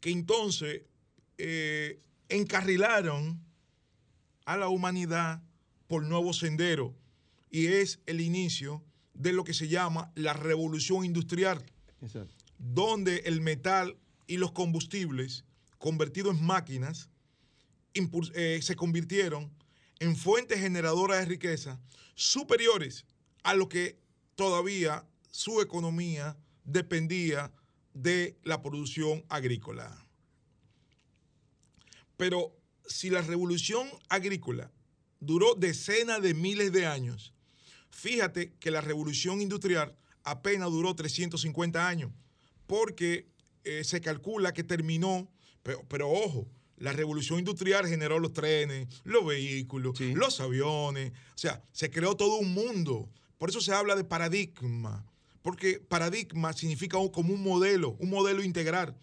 [0.00, 0.84] que entonces
[1.36, 2.00] eh,
[2.30, 3.40] encarrilaron
[4.44, 5.42] a la humanidad
[5.86, 6.92] por nuevos senderos
[7.50, 8.82] y es el inicio
[9.14, 11.64] de lo que se llama la revolución industrial,
[12.00, 12.34] Exacto.
[12.58, 15.44] donde el metal y los combustibles
[15.78, 17.10] convertidos en máquinas
[18.34, 19.50] eh, se convirtieron
[19.98, 21.80] en fuentes generadoras de riqueza
[22.14, 23.04] superiores
[23.42, 23.98] a lo que
[24.36, 27.52] todavía su economía dependía
[27.94, 30.06] de la producción agrícola.
[32.20, 32.54] Pero
[32.86, 34.70] si la revolución agrícola
[35.20, 37.32] duró decenas de miles de años,
[37.88, 42.12] fíjate que la revolución industrial apenas duró 350 años,
[42.66, 43.26] porque
[43.64, 45.30] eh, se calcula que terminó,
[45.62, 50.12] pero, pero ojo, la revolución industrial generó los trenes, los vehículos, Sí.
[50.14, 53.08] los aviones, o sea, se creó todo un mundo.
[53.38, 55.06] Por eso se habla de paradigma,
[55.40, 58.94] porque paradigma significa como un modelo, un modelo integral.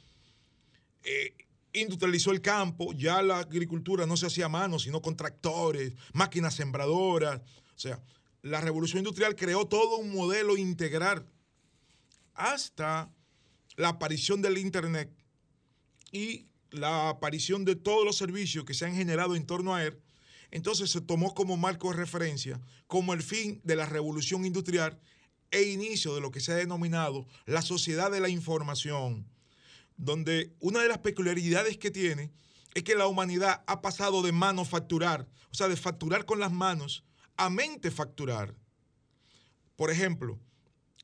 [1.04, 1.34] Eh,
[1.82, 6.56] industrializó el campo, ya la agricultura no se hacía a mano, sino con tractores, máquinas
[6.56, 7.42] sembradoras.
[7.76, 8.02] O sea,
[8.42, 11.28] la revolución industrial creó todo un modelo integral
[12.34, 13.12] hasta
[13.76, 15.12] la aparición del Internet
[16.12, 20.00] y la aparición de todos los servicios que se han generado en torno a él,
[20.52, 25.00] entonces se tomó como marco de referencia como el fin de la revolución industrial
[25.52, 29.28] e inicio de lo que se ha denominado la sociedad de la información,
[29.98, 32.32] donde una de las peculiaridades que tiene
[32.74, 37.04] es que la humanidad ha pasado de manufacturar, o sea, de facturar con las manos,
[37.36, 38.56] a mente facturar.
[39.76, 40.40] Por ejemplo,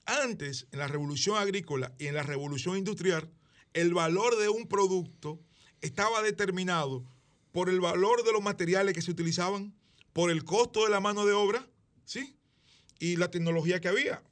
[0.06, 3.32] antes, en la revolución agrícola y en la revolución industrial,
[3.74, 5.40] el valor de un producto
[5.82, 7.04] estaba determinado
[7.52, 9.76] por el valor de los materiales que se utilizaban,
[10.12, 11.68] por el costo de la mano de obra,
[12.06, 12.38] ¿sí?
[13.00, 14.24] Y la tecnología que había.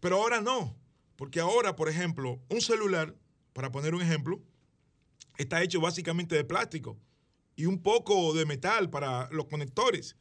[0.00, 0.76] Pero ahora no,
[1.16, 3.16] porque ahora, por ejemplo, un celular,
[3.58, 4.40] para poner un ejemplo,
[5.36, 6.96] está hecho básicamente de plástico
[7.56, 10.14] y un poco de metal para los conectores.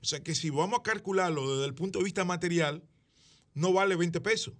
[0.00, 2.84] O sea que si vamos a calcularlo desde el punto de vista material,
[3.54, 4.54] no vale 20 pesos,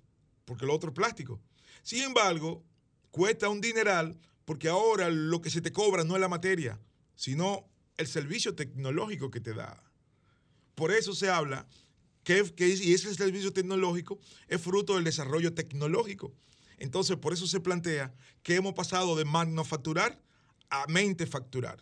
[0.44, 1.40] porque lo otro es plástico.
[1.84, 2.64] Sin embargo,
[3.12, 6.80] cuesta un dineral porque ahora lo que se te cobra no es la materia,
[7.14, 9.80] sino el servicio tecnológico que te da.
[10.74, 11.68] Por eso se habla
[12.24, 16.34] que, y ese servicio tecnológico es fruto del desarrollo tecnológico.
[16.78, 18.12] Entonces, por eso se plantea
[18.42, 20.20] que hemos pasado de manufacturar
[20.70, 21.78] a mente facturar.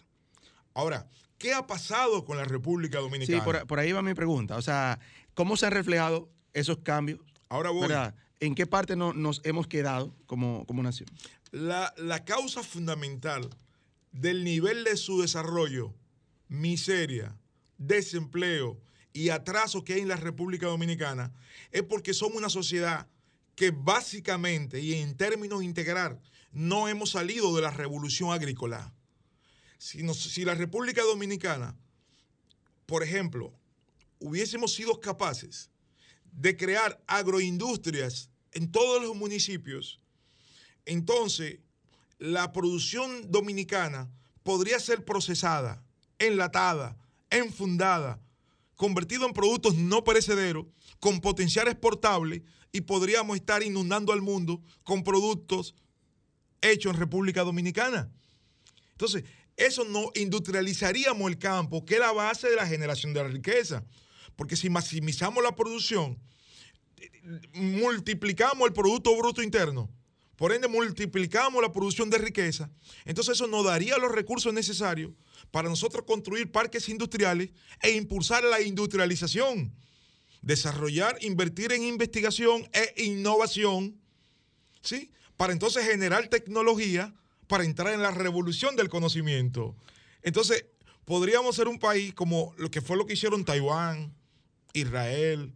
[0.74, 3.42] Ahora, ¿qué ha pasado con la República Dominicana?
[3.42, 4.57] Sí, por, ahí va mi pregunta.
[4.57, 4.98] O sea,
[5.35, 7.20] ¿cómo se han reflejado esos cambios?
[7.48, 7.88] Ahora voy.
[8.40, 11.09] ¿En qué parte nos hemos quedado como, como nación?
[11.50, 13.48] La, la causa fundamental
[14.12, 15.94] del nivel de su desarrollo,
[16.48, 17.37] miseria,
[17.78, 18.80] desempleo
[19.12, 21.33] y atraso que hay en la República Dominicana
[21.70, 23.09] es porque somos una sociedad
[23.54, 26.20] que básicamente y en términos integral
[26.52, 28.94] no hemos salido de la revolución agrícola.
[29.78, 31.76] Si, si la República Dominicana,
[32.86, 33.52] por ejemplo,
[34.18, 35.70] hubiésemos sido capaces
[36.32, 40.00] de crear agroindustrias en todos los municipios,
[40.84, 41.58] entonces
[42.18, 44.10] la producción dominicana
[44.42, 45.84] podría ser procesada,
[46.18, 46.96] enlatada,
[47.30, 48.23] enfundada,
[48.76, 50.66] convertida en productos no perecederos,
[51.00, 55.74] con potencial exportable y podríamos estar inundando al mundo con productos
[56.60, 58.10] hechos en República Dominicana.
[58.92, 59.24] Entonces,
[59.56, 63.84] eso no industrializaríamos el campo, que es la base de la generación de la riqueza.
[64.37, 66.18] Porque si maximizamos la producción,
[67.54, 69.88] multiplicamos el Producto Bruto Interno,
[70.36, 72.70] por ende multiplicamos la producción de riqueza,
[73.04, 75.12] entonces eso nos daría los recursos necesarios
[75.50, 77.50] para nosotros construir parques industriales
[77.82, 79.74] e impulsar la industrialización,
[80.42, 84.00] desarrollar, invertir en investigación e innovación,
[84.82, 85.10] ¿sí?
[85.36, 87.14] Para entonces generar tecnología
[87.46, 89.76] para entrar en la revolución del conocimiento.
[90.22, 90.66] Entonces,
[91.04, 94.14] podríamos ser un país como lo que fue lo que hicieron Taiwán,
[94.72, 95.54] Israel,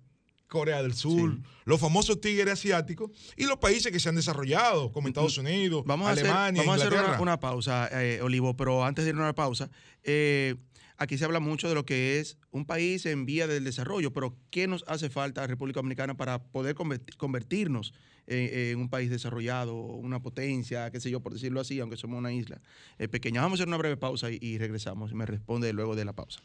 [0.49, 5.09] Corea del Sur, los famosos tigres asiáticos y los países que se han desarrollado, como
[5.09, 9.05] Estados Unidos, vamos Alemania, a hacer, vamos a hacer una, pausa, eh, Olivo, pero antes
[9.05, 9.71] de ir a una pausa,
[10.03, 10.57] eh,
[10.97, 14.37] aquí se habla mucho de lo que es un país en vía del desarrollo, pero
[14.51, 17.93] ¿qué nos hace falta a República Dominicana para poder convertirnos
[18.27, 22.33] en, un país desarrollado, una potencia, qué sé yo, por decirlo así, aunque somos una
[22.33, 22.61] isla
[22.99, 23.43] eh, pequeña?
[23.43, 25.13] Vamos a hacer una breve pausa y, y regresamos.
[25.13, 26.41] Me responde luego de la pausa.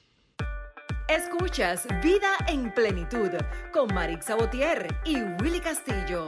[1.09, 3.29] Escuchas Vida en Plenitud
[3.73, 6.27] con Marix Sabotier y Willy Castillo.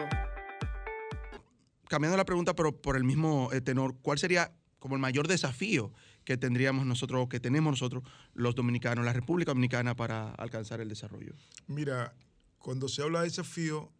[1.88, 5.94] Cambiando la pregunta, pero por el mismo eh, tenor, ¿cuál sería como el mayor desafío
[6.26, 11.36] que tendríamos nosotros, que tenemos nosotros los dominicanos, la República Dominicana, para alcanzar el desarrollo?
[11.68, 12.14] Mira,
[12.58, 13.94] cuando se habla de desafío,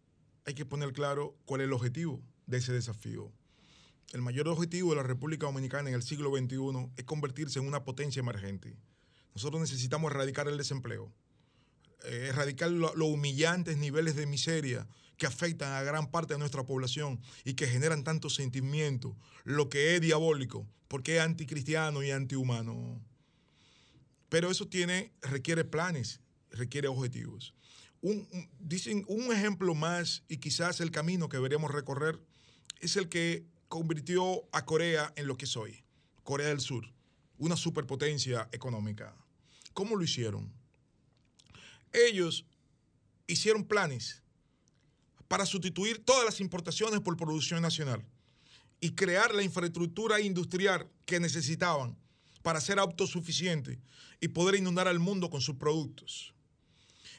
[0.44, 3.32] hay que poner claro cuál es el objetivo de ese desafío.
[4.12, 7.82] El mayor objetivo de la República Dominicana en el siglo XXI es convertirse en una
[7.82, 8.76] potencia emergente
[9.36, 11.12] nosotros necesitamos erradicar el desempleo,
[12.04, 17.20] eh, erradicar los humillantes niveles de miseria que afectan a gran parte de nuestra población
[17.44, 22.98] y que generan tantos sentimientos, lo que es diabólico, porque es anticristiano y antihumano.
[24.30, 26.20] Pero eso tiene, requiere planes,
[26.50, 27.52] requiere objetivos.
[28.00, 28.26] Un,
[28.58, 32.18] dicen, un ejemplo más y quizás el camino que deberíamos recorrer
[32.80, 35.84] es el que convirtió a Corea en lo que es hoy,
[36.24, 36.90] Corea del Sur,
[37.36, 39.14] una superpotencia económica.
[39.76, 40.50] ¿Cómo lo hicieron?
[41.92, 42.46] Ellos
[43.26, 44.22] hicieron planes
[45.28, 48.02] para sustituir todas las importaciones por producción nacional
[48.80, 51.94] y crear la infraestructura industrial que necesitaban
[52.40, 53.76] para ser autosuficientes
[54.18, 56.32] y poder inundar al mundo con sus productos.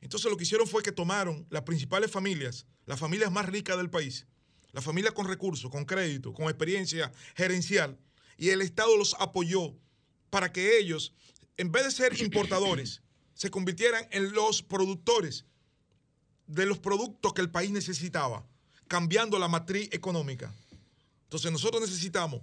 [0.01, 3.91] Entonces lo que hicieron fue que tomaron las principales familias, las familias más ricas del
[3.91, 4.25] país,
[4.71, 7.99] las familias con recursos, con crédito, con experiencia gerencial,
[8.36, 9.75] y el Estado los apoyó
[10.32, 11.13] para que ellos
[11.58, 13.01] en vez de ser importadores,
[13.34, 15.45] se convirtieran en los productores
[16.47, 18.45] de los productos que el país necesitaba,
[18.88, 20.53] cambiando la matriz económica.
[21.26, 22.41] Entonces nosotros necesitamos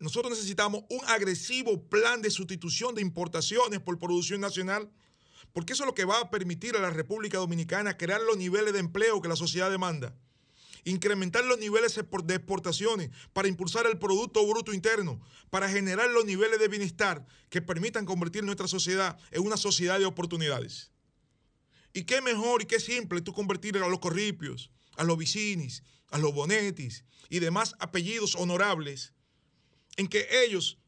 [0.00, 4.88] nosotros necesitamos un agresivo plan de sustitución de importaciones por producción nacional,
[5.52, 8.72] porque eso es lo que va a permitir a la República Dominicana crear los niveles
[8.72, 10.14] de empleo que la sociedad demanda,
[10.90, 15.20] incrementar los niveles de exportaciones para impulsar el Producto Bruto Interno,
[15.50, 20.06] para generar los niveles de bienestar que permitan convertir nuestra sociedad en una sociedad de
[20.06, 20.92] oportunidades.
[21.92, 26.18] Y qué mejor y qué simple tú convertir a los corripios, a los vicinis, a
[26.18, 29.14] los bonetis y demás apellidos honorables
[29.96, 30.78] en que ellos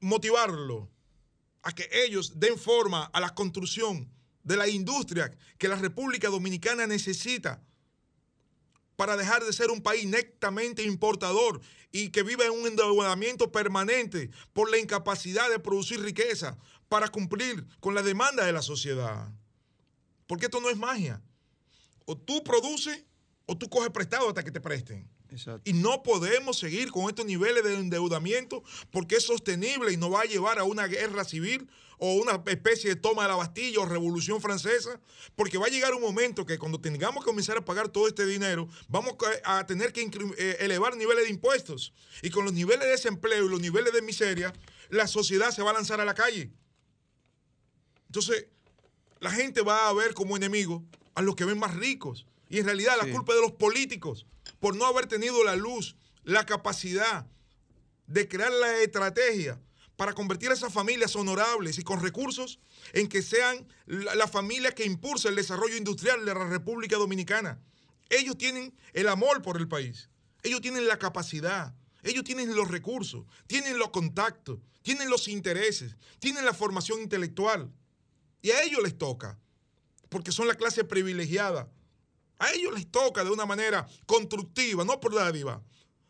[0.00, 0.90] motivarlo
[1.62, 4.12] a que ellos den forma a la construcción
[4.42, 7.64] de la industria que la República Dominicana necesita
[8.96, 11.60] para dejar de ser un país netamente importador
[11.92, 16.56] y que vive en un endeudamiento permanente por la incapacidad de producir riqueza
[16.88, 19.28] para cumplir con la demanda de la sociedad.
[20.26, 21.22] Porque esto no es magia.
[22.04, 23.04] O tú produces
[23.46, 25.08] o tú coges prestado hasta que te presten.
[25.64, 30.22] Y no podemos seguir con estos niveles de endeudamiento porque es sostenible y nos va
[30.22, 31.68] a llevar a una guerra civil
[31.98, 35.00] o una especie de toma de la Bastilla o revolución francesa,
[35.36, 38.26] porque va a llegar un momento que cuando tengamos que comenzar a pagar todo este
[38.26, 39.14] dinero, vamos
[39.44, 41.92] a tener que eh, elevar niveles de impuestos.
[42.22, 44.52] Y con los niveles de desempleo y los niveles de miseria,
[44.90, 46.50] la sociedad se va a lanzar a la calle.
[48.06, 48.46] Entonces,
[49.20, 52.26] la gente va a ver como enemigo a los que ven más ricos.
[52.50, 54.26] Y en realidad la culpa es de los políticos
[54.64, 57.26] por no haber tenido la luz, la capacidad
[58.06, 59.60] de crear la estrategia
[59.94, 62.60] para convertir a esas familias honorables y con recursos
[62.94, 67.60] en que sean la, familia que impulsa el desarrollo industrial de la República Dominicana.
[68.08, 70.08] Ellos tienen el amor por el país,
[70.42, 76.46] ellos tienen la capacidad, ellos tienen los recursos, tienen los contactos, tienen los intereses, tienen
[76.46, 77.70] la formación intelectual.
[78.40, 79.38] Y a ellos les toca,
[80.08, 81.70] porque son la clase privilegiada
[82.44, 85.62] a ellos les toca de una manera constructiva, no por dádiva,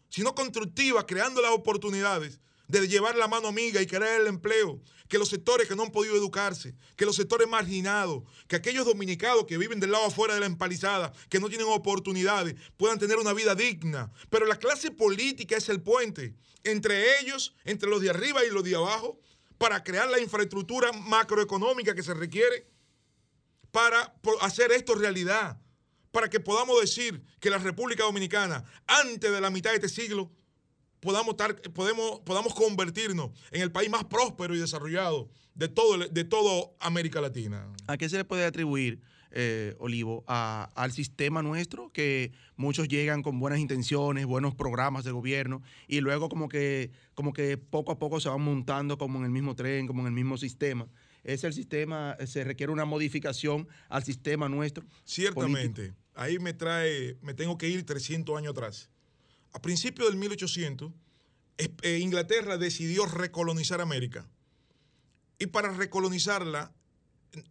[0.09, 5.19] sino constructiva, creando las oportunidades de llevar la mano amiga y crear el empleo, que
[5.19, 9.59] los sectores que no han podido educarse, que los sectores marginados, que aquellos dominicados que
[9.59, 13.55] viven del lado afuera de la empalizada, que no tienen oportunidades, puedan tener una vida
[13.55, 14.11] digna.
[14.31, 18.65] Pero la clase política es el puente entre ellos, entre los de arriba y los
[18.65, 19.21] de abajo,
[19.59, 22.67] para crear la infraestructura macroeconómica que se requiere
[23.71, 25.61] para hacer esto realidad
[26.15, 30.31] para que podamos decir que la República Dominicana, antes de la mitad de este siglo,
[31.01, 36.25] podamos, estar, podemos, podamos convertirnos en el país más próspero y desarrollado de todo, de
[36.25, 37.67] todo América Latina.
[37.89, 39.01] ¿A qué se le puede atribuir,
[39.33, 45.63] eh, Olivo, al sistema nuestro, que muchos llegan con buenas intenciones, buenos programas de gobierno,
[45.89, 49.33] y luego como que, como que poco a poco se van montando como en el
[49.33, 50.87] mismo tren, como en el mismo sistema?
[51.25, 54.85] ¿Es el sistema, se requiere una modificación al sistema nuestro?
[55.05, 58.91] Ciertamente ahí me trae, me tengo que ir 300 años atrás.
[59.53, 60.93] A principios del 1800,
[61.59, 64.29] eh, Inglaterra decidió recolonizar América.
[65.39, 66.73] Y para recolonizarla,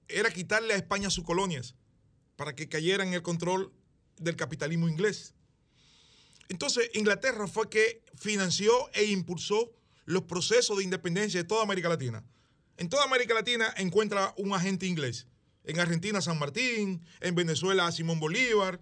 [0.07, 1.75] era quitarle a España sus colonias,
[2.35, 3.71] para que cayera en el control
[4.17, 5.33] del capitalismo inglés.
[6.49, 9.71] Entonces, Inglaterra fue que financió e impulsó
[10.05, 12.23] los procesos de independencia de toda América Latina.
[12.77, 15.27] En toda América Latina encuentra un agente inglés
[15.63, 18.81] en Argentina San Martín, en Venezuela a Simón Bolívar,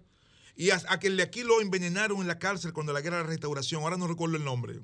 [0.54, 3.28] y a, que de aquí lo envenenaron en la cárcel cuando la guerra de la
[3.28, 4.80] restauración, ahora no recuerdo el nombre.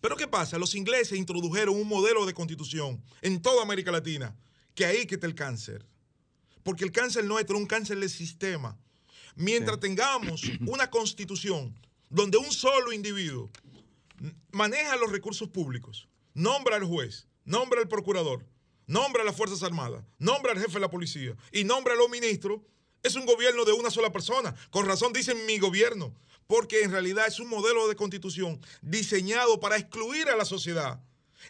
[0.00, 0.58] Pero ¿qué pasa?
[0.58, 4.36] Los ingleses introdujeron un modelo de constitución en toda América Latina,
[4.74, 5.86] que ahí que está el cáncer.
[6.62, 8.78] Porque el cáncer nuestro es un cáncer del sistema.
[9.36, 11.78] Mientras tengamos una constitución
[12.08, 13.50] donde un solo individuo
[14.52, 18.46] maneja los recursos públicos, nombra al juez, nombra al procurador,
[18.90, 22.10] nombra a las Fuerzas Armadas, nombra al jefe de la policía y nombra a los
[22.10, 22.60] ministros,
[23.04, 24.52] es un gobierno de una sola persona.
[24.70, 26.12] Con razón dicen mi gobierno,
[26.48, 31.00] porque en realidad es un modelo de constitución diseñado para excluir a la sociedad.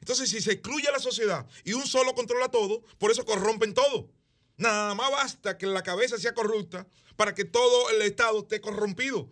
[0.00, 3.72] Entonces, si se excluye a la sociedad y un solo controla todo, por eso corrompen
[3.72, 4.10] todo.
[4.58, 6.86] Nada más basta que la cabeza sea corrupta
[7.16, 9.30] para que todo el Estado esté corrompido.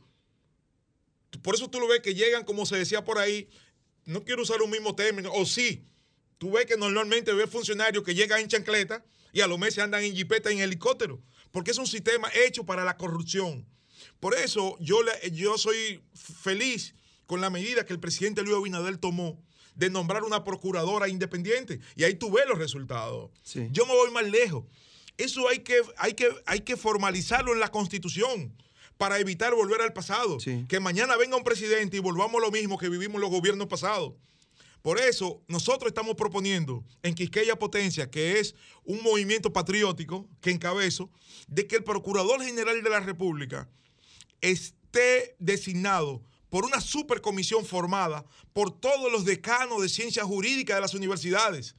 [1.42, 3.50] Por eso tú lo ves que llegan, como se decía por ahí,
[4.06, 5.84] no quiero usar un mismo término, o sí,
[6.38, 10.04] Tú ves que normalmente ves funcionarios que llegan en chancleta y a los meses andan
[10.04, 11.20] en jipeta en helicóptero,
[11.50, 13.66] porque es un sistema hecho para la corrupción.
[14.20, 15.00] Por eso yo,
[15.32, 16.94] yo soy feliz
[17.26, 19.38] con la medida que el presidente Luis Abinader tomó
[19.74, 21.78] de nombrar una procuradora independiente.
[21.94, 23.30] Y ahí tú ves los resultados.
[23.70, 24.64] Yo me voy más lejos.
[25.16, 28.52] Eso hay que, hay, que, hay que formalizarlo en la Constitución
[28.96, 30.38] para evitar volver al pasado.
[30.68, 34.14] Que mañana venga un presidente y volvamos lo mismo que vivimos los gobiernos pasados.
[34.82, 38.54] Por eso, nosotros estamos proponiendo en Quisqueya Potencia, que es
[38.84, 41.10] un movimiento patriótico que encabezo,
[41.48, 43.68] de que el Procurador General de la República
[44.40, 50.94] esté designado por una supercomisión formada por todos los decanos de ciencias jurídicas de las
[50.94, 51.74] universidades.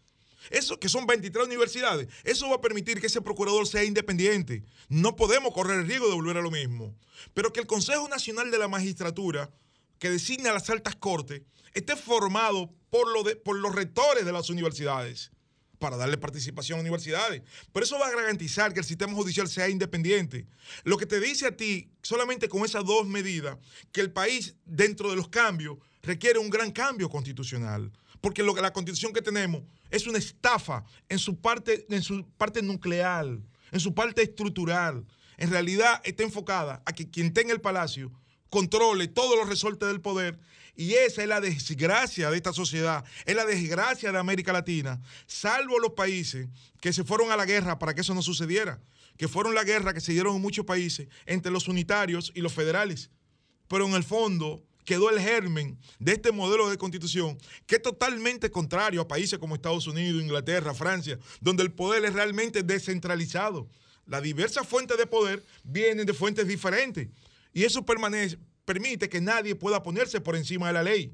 [0.50, 4.64] Eso, que son 23 universidades, eso va a permitir que ese procurador sea independiente.
[4.88, 6.95] No podemos correr el riesgo de volver a lo mismo.
[7.34, 9.52] Pero que el Consejo Nacional de la Magistratura,
[10.00, 11.41] que designa las altas cortes,
[11.74, 13.08] esté formado por,
[13.44, 15.32] por los rectores de las universidades
[15.80, 17.42] para darle participación a universidades.
[17.72, 20.46] Pero eso va a garantizar que el sistema judicial sea independiente.
[20.84, 23.58] Lo que te dice a ti, solamente con esas dos medidas,
[23.92, 27.92] que el país, dentro de los cambios, requiere un gran cambio constitucional.
[28.22, 32.62] Porque lo, la constitución que tenemos es una estafa en su parte, en su parte
[32.62, 33.26] nuclear,
[33.72, 35.06] en su parte estructural.
[35.38, 38.12] En realidad está enfocada a que quien tenga el palacio
[38.50, 40.39] controle todos los resortes del poder
[40.76, 45.78] y esa es la desgracia de esta sociedad, es la desgracia de América Latina, salvo
[45.78, 46.47] los países
[46.80, 48.80] que se fueron a la guerra para que eso no sucediera,
[49.18, 52.54] que fueron la guerra que se dieron en muchos países entre los unitarios y los
[52.54, 53.10] federales.
[53.68, 57.38] Pero en el fondo quedó el germen de este modelo de constitución
[57.68, 62.14] que es totalmente contrario a países como Estados Unidos, Inglaterra, Francia, donde el poder es
[62.14, 63.68] realmente descentralizado.
[64.08, 67.10] Las diversas fuentes de poder vienen de fuentes diferentes.
[67.60, 71.14] Y eso permanece, permite que nadie pueda ponerse por encima de la ley.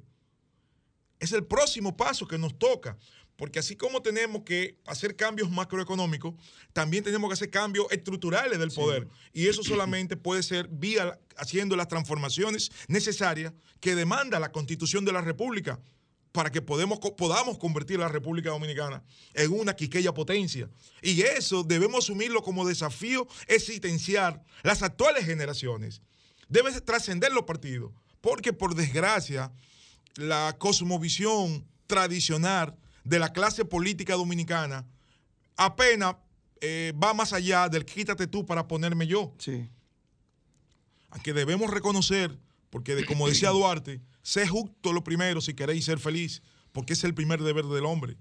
[1.20, 3.00] Es el próximo paso que nos toca,
[3.36, 6.36] porque así como tenemos que hacer cambios macroeconómicos,
[6.72, 9.08] también tenemos que hacer cambios estructurales del poder.
[9.34, 15.14] Y eso solamente puede ser vía haciendo las transformaciones necesarias que demanda la constitución de
[15.14, 15.80] la República
[16.32, 19.02] para que podemos, podamos convertir a la República Dominicana
[19.34, 20.70] en una quiqueya potencia.
[21.02, 26.04] Y eso debemos asumirlo como desafío existencial las actuales generaciones
[26.50, 27.92] debe trascender los partidos,
[28.22, 29.52] porque por desgracia
[30.16, 34.88] la cosmovisión tradicional de la clase política dominicana
[35.56, 36.16] apenas
[36.62, 39.34] eh, va más allá del quítate tú para ponerme yo.
[39.38, 39.70] Sí.
[41.10, 42.38] Aunque debemos reconocer,
[42.70, 46.42] porque como decía Duarte, sé justo lo primero si queréis ser feliz,
[46.72, 48.18] porque es el primer deber del hombre.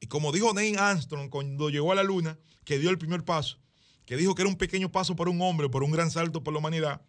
[0.00, 3.58] Y como dijo Neil Armstrong cuando llegó a la luna, que dio el primer paso,
[4.06, 6.52] que dijo que era un pequeño paso para un hombre, por un gran salto por
[6.52, 7.02] la humanidad,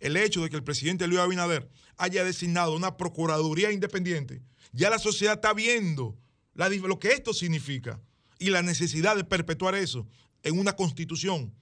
[0.00, 4.42] el hecho de que el presidente Luis Abinader haya designado una Procuraduría Independiente,
[4.72, 6.16] ya la sociedad está viendo
[6.54, 8.00] lo que esto significa
[8.38, 10.06] y la necesidad de perpetuar eso
[10.42, 11.54] en una constitución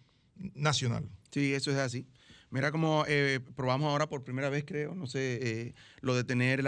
[0.55, 1.09] nacional.
[1.31, 2.07] Sí, eso es así.
[2.51, 6.65] Mira cómo eh, probamos ahora por primera vez, creo, no sé, eh, lo de tener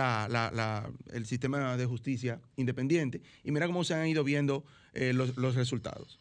[1.12, 3.22] el sistema de justicia independiente.
[3.44, 6.20] Y mira cómo se han ido viendo eh, los, resultados.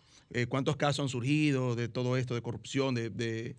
[0.49, 3.55] Cuántos casos han surgido de todo esto, de corrupción, de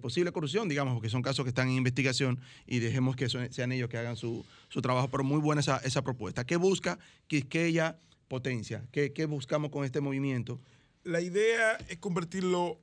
[0.00, 3.88] posible corrupción, digamos, porque son casos que están en investigación y dejemos que sean ellos
[3.88, 4.44] que hagan su,
[4.82, 5.10] trabajo.
[5.10, 6.44] Pero muy buena esa, esa propuesta.
[6.44, 7.98] ¿Qué busca Quisqueya
[8.28, 8.86] Potencia?
[8.92, 10.60] ¿Qué, ¿Qué, buscamos con este movimiento?
[11.04, 12.78] La idea es convertirlo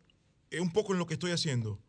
[0.60, 1.80] un poco en lo que estoy haciendo.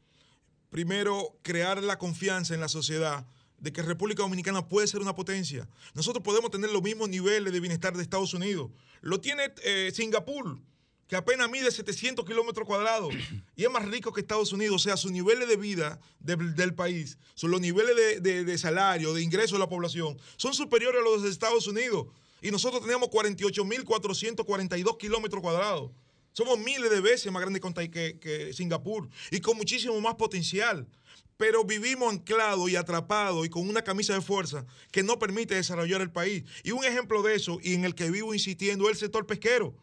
[0.71, 3.27] Primero, crear la confianza en la sociedad
[3.59, 5.69] de que República Dominicana puede ser una potencia.
[5.95, 8.71] Nosotros podemos tener los mismos niveles de bienestar de Estados Unidos.
[9.03, 10.59] Lo tiene eh, Singapur
[11.11, 13.13] que apenas mide 700 kilómetros cuadrados
[13.57, 14.77] y es más rico que Estados Unidos.
[14.77, 19.57] O sea, sus niveles de vida del país, son los niveles de, salario, de ingreso
[19.57, 22.07] de la población, son superiores a los de Estados Unidos.
[22.41, 25.91] Y nosotros tenemos 48.442 kilómetros cuadrados.
[26.33, 30.87] Somos miles de veces más grandes que, que Singapur y con muchísimo más potencial.
[31.37, 36.03] Pero vivimos anclados y atrapados y con una camisa de fuerza que no permite desarrollar
[36.03, 36.45] el país.
[36.63, 39.75] Y un ejemplo de eso, y en el que vivo insistiendo, es el sector pesquero.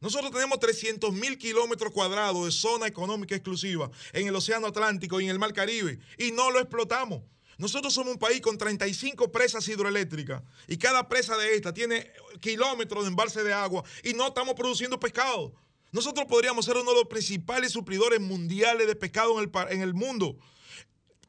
[0.00, 5.24] Nosotros tenemos 300 mil kilómetros cuadrados de zona económica exclusiva en el Océano Atlántico y
[5.24, 7.22] en el Mar Caribe y no lo explotamos.
[7.58, 13.02] Nosotros somos un país con 35 presas hidroeléctricas y cada presa de esta tiene kilómetros
[13.02, 15.52] de embalse de agua y no estamos produciendo pescado.
[15.90, 19.94] Nosotros podríamos ser uno de los principales suplidores mundiales de pescado en el, en el
[19.94, 20.38] mundo.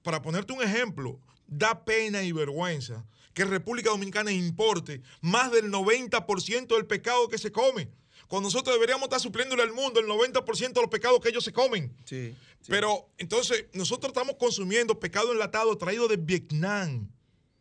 [0.03, 3.03] Para ponerte un ejemplo, da pena y vergüenza
[3.33, 7.89] que República Dominicana importe más del 90% del pescado que se come
[8.29, 11.51] cuando nosotros deberíamos estar supliéndole al mundo el 90% de los pecados que ellos se
[11.51, 11.91] comen.
[12.05, 12.35] Sí,
[12.67, 17.09] Pero entonces nosotros estamos consumiendo pescado enlatado traído de Vietnam,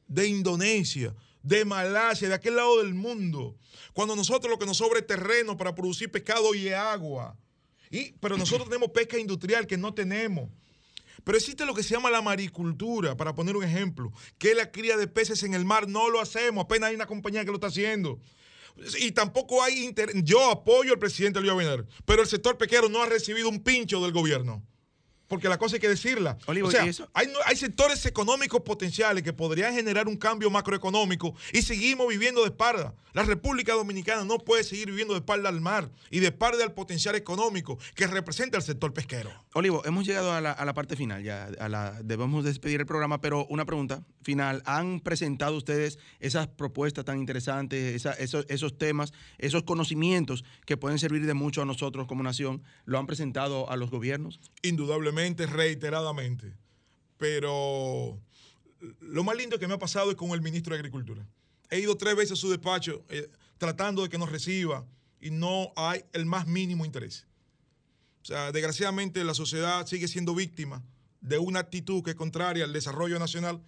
[0.06, 3.56] de Indonesia, de Malasia, de aquel lado del mundo.
[3.94, 7.34] Cuando nosotros lo que nos sobra es terreno para producir pescado y agua.
[7.90, 10.50] Y, pero nosotros tenemos pesca industrial que no tenemos.
[11.24, 14.70] Pero existe lo que se llama la maricultura, para poner un ejemplo, que es la
[14.70, 15.88] cría de peces en el mar.
[15.88, 18.20] No lo hacemos, apenas hay una compañía que lo está haciendo.
[19.00, 20.14] Y tampoco hay interés.
[20.22, 24.00] Yo apoyo al presidente Luis Abinader, pero el sector pequero no ha recibido un pincho
[24.00, 24.62] del gobierno.
[25.28, 26.36] Porque la cosa hay que decirla.
[26.46, 32.08] Olivo, o sea, hay, sectores económicos potenciales que podrían generar un cambio macroeconómico y seguimos
[32.08, 32.94] viviendo de espalda.
[33.12, 36.72] La República Dominicana no puede seguir viviendo de espalda al mar y de espalda al
[36.72, 39.30] potencial económico que representa el sector pesquero.
[39.54, 42.86] Olivo, hemos llegado a la, a la parte final, ya a la, debemos despedir el
[42.86, 44.62] programa, pero una pregunta final.
[44.66, 50.98] ¿Han presentado ustedes esas propuestas tan interesantes, esa- esos, esos temas, esos conocimientos que pueden
[50.98, 52.62] servir de mucho a nosotros como nación?
[52.84, 54.38] ¿Lo han presentado a los gobiernos?
[54.62, 56.54] Indudablemente, reiteradamente.
[57.16, 58.18] Pero
[59.00, 61.26] lo más lindo que me ha pasado es con el ministro de Agricultura.
[61.70, 64.86] He ido tres veces a su despacho eh, tratando de que nos reciba
[65.20, 67.26] y no hay el más mínimo interés.
[68.22, 70.82] O sea, desgraciadamente la sociedad sigue siendo víctima
[71.20, 73.60] de una actitud que es contraria al desarrollo nacional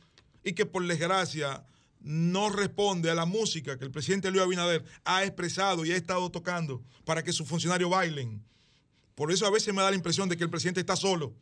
[0.44, 1.64] y que por desgracia
[2.00, 6.30] no responde a la música que el presidente Luis Abinader ha expresado y ha estado
[6.30, 8.42] tocando para que sus funcionarios bailen.
[9.20, 11.34] Por eso a veces me da la impresión de que el presidente está solo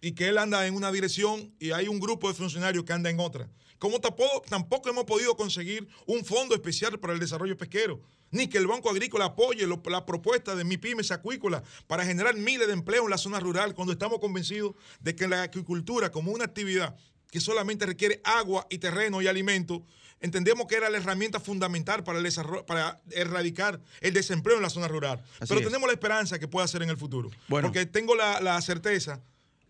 [0.00, 3.10] y que él anda en una dirección y hay un grupo de funcionarios que anda
[3.10, 3.50] en otra.
[3.80, 8.00] Como tampoco, hemos podido conseguir un fondo especial para el desarrollo pesquero,
[8.30, 12.68] ni que el Banco Agrícola apoye la propuesta de mi pymes acuícola para generar miles
[12.68, 16.44] de empleos en la zona rural, cuando estamos convencidos de que la acuicultura como una
[16.44, 16.94] actividad
[17.32, 19.84] que solamente requiere agua y terreno y alimento,
[20.20, 24.70] entendemos que era la herramienta fundamental para, el desarrollo, para erradicar el desempleo en la
[24.70, 25.22] zona rural.
[25.40, 25.66] Así Pero es.
[25.66, 27.30] tenemos la esperanza que pueda ser en el futuro.
[27.48, 27.68] Bueno.
[27.68, 29.20] Porque tengo la, la certeza,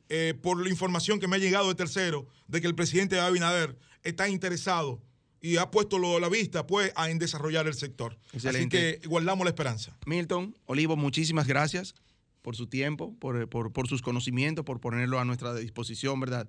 [0.08, 3.76] eh, por la información que me ha llegado de tercero, de que el presidente Abinader
[4.02, 5.00] está interesado
[5.40, 8.18] y ha puesto lo- la vista pues, a, en desarrollar el sector.
[8.32, 8.76] Excelente.
[8.90, 9.96] Así que guardamos la esperanza.
[10.04, 11.94] Milton, Olivo, muchísimas gracias
[12.42, 16.48] por su tiempo, por, por- por sus conocimientos, por ponerlo a nuestra disposición, ¿verdad?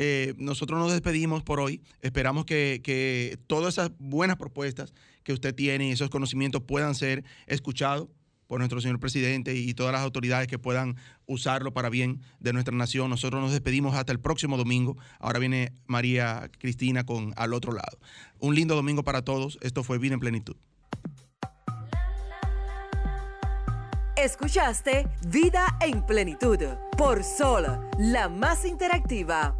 [0.00, 1.82] Eh, nosotros nos despedimos por hoy.
[2.02, 4.94] Esperamos que, que todas esas buenas propuestas
[5.24, 8.08] que usted tiene y esos conocimientos puedan ser escuchados
[8.46, 10.96] por nuestro señor presidente y todas las autoridades que puedan
[11.26, 13.10] usarlo para bien de nuestra nación.
[13.10, 14.96] Nosotros nos despedimos hasta el próximo domingo.
[15.18, 17.98] Ahora viene María Cristina con al otro lado.
[18.38, 19.58] Un lindo domingo para todos.
[19.62, 20.56] Esto fue Vida en Plenitud.
[24.16, 26.58] Escuchaste Vida en Plenitud
[26.96, 27.66] por Sol,
[27.98, 29.56] la más interactiva.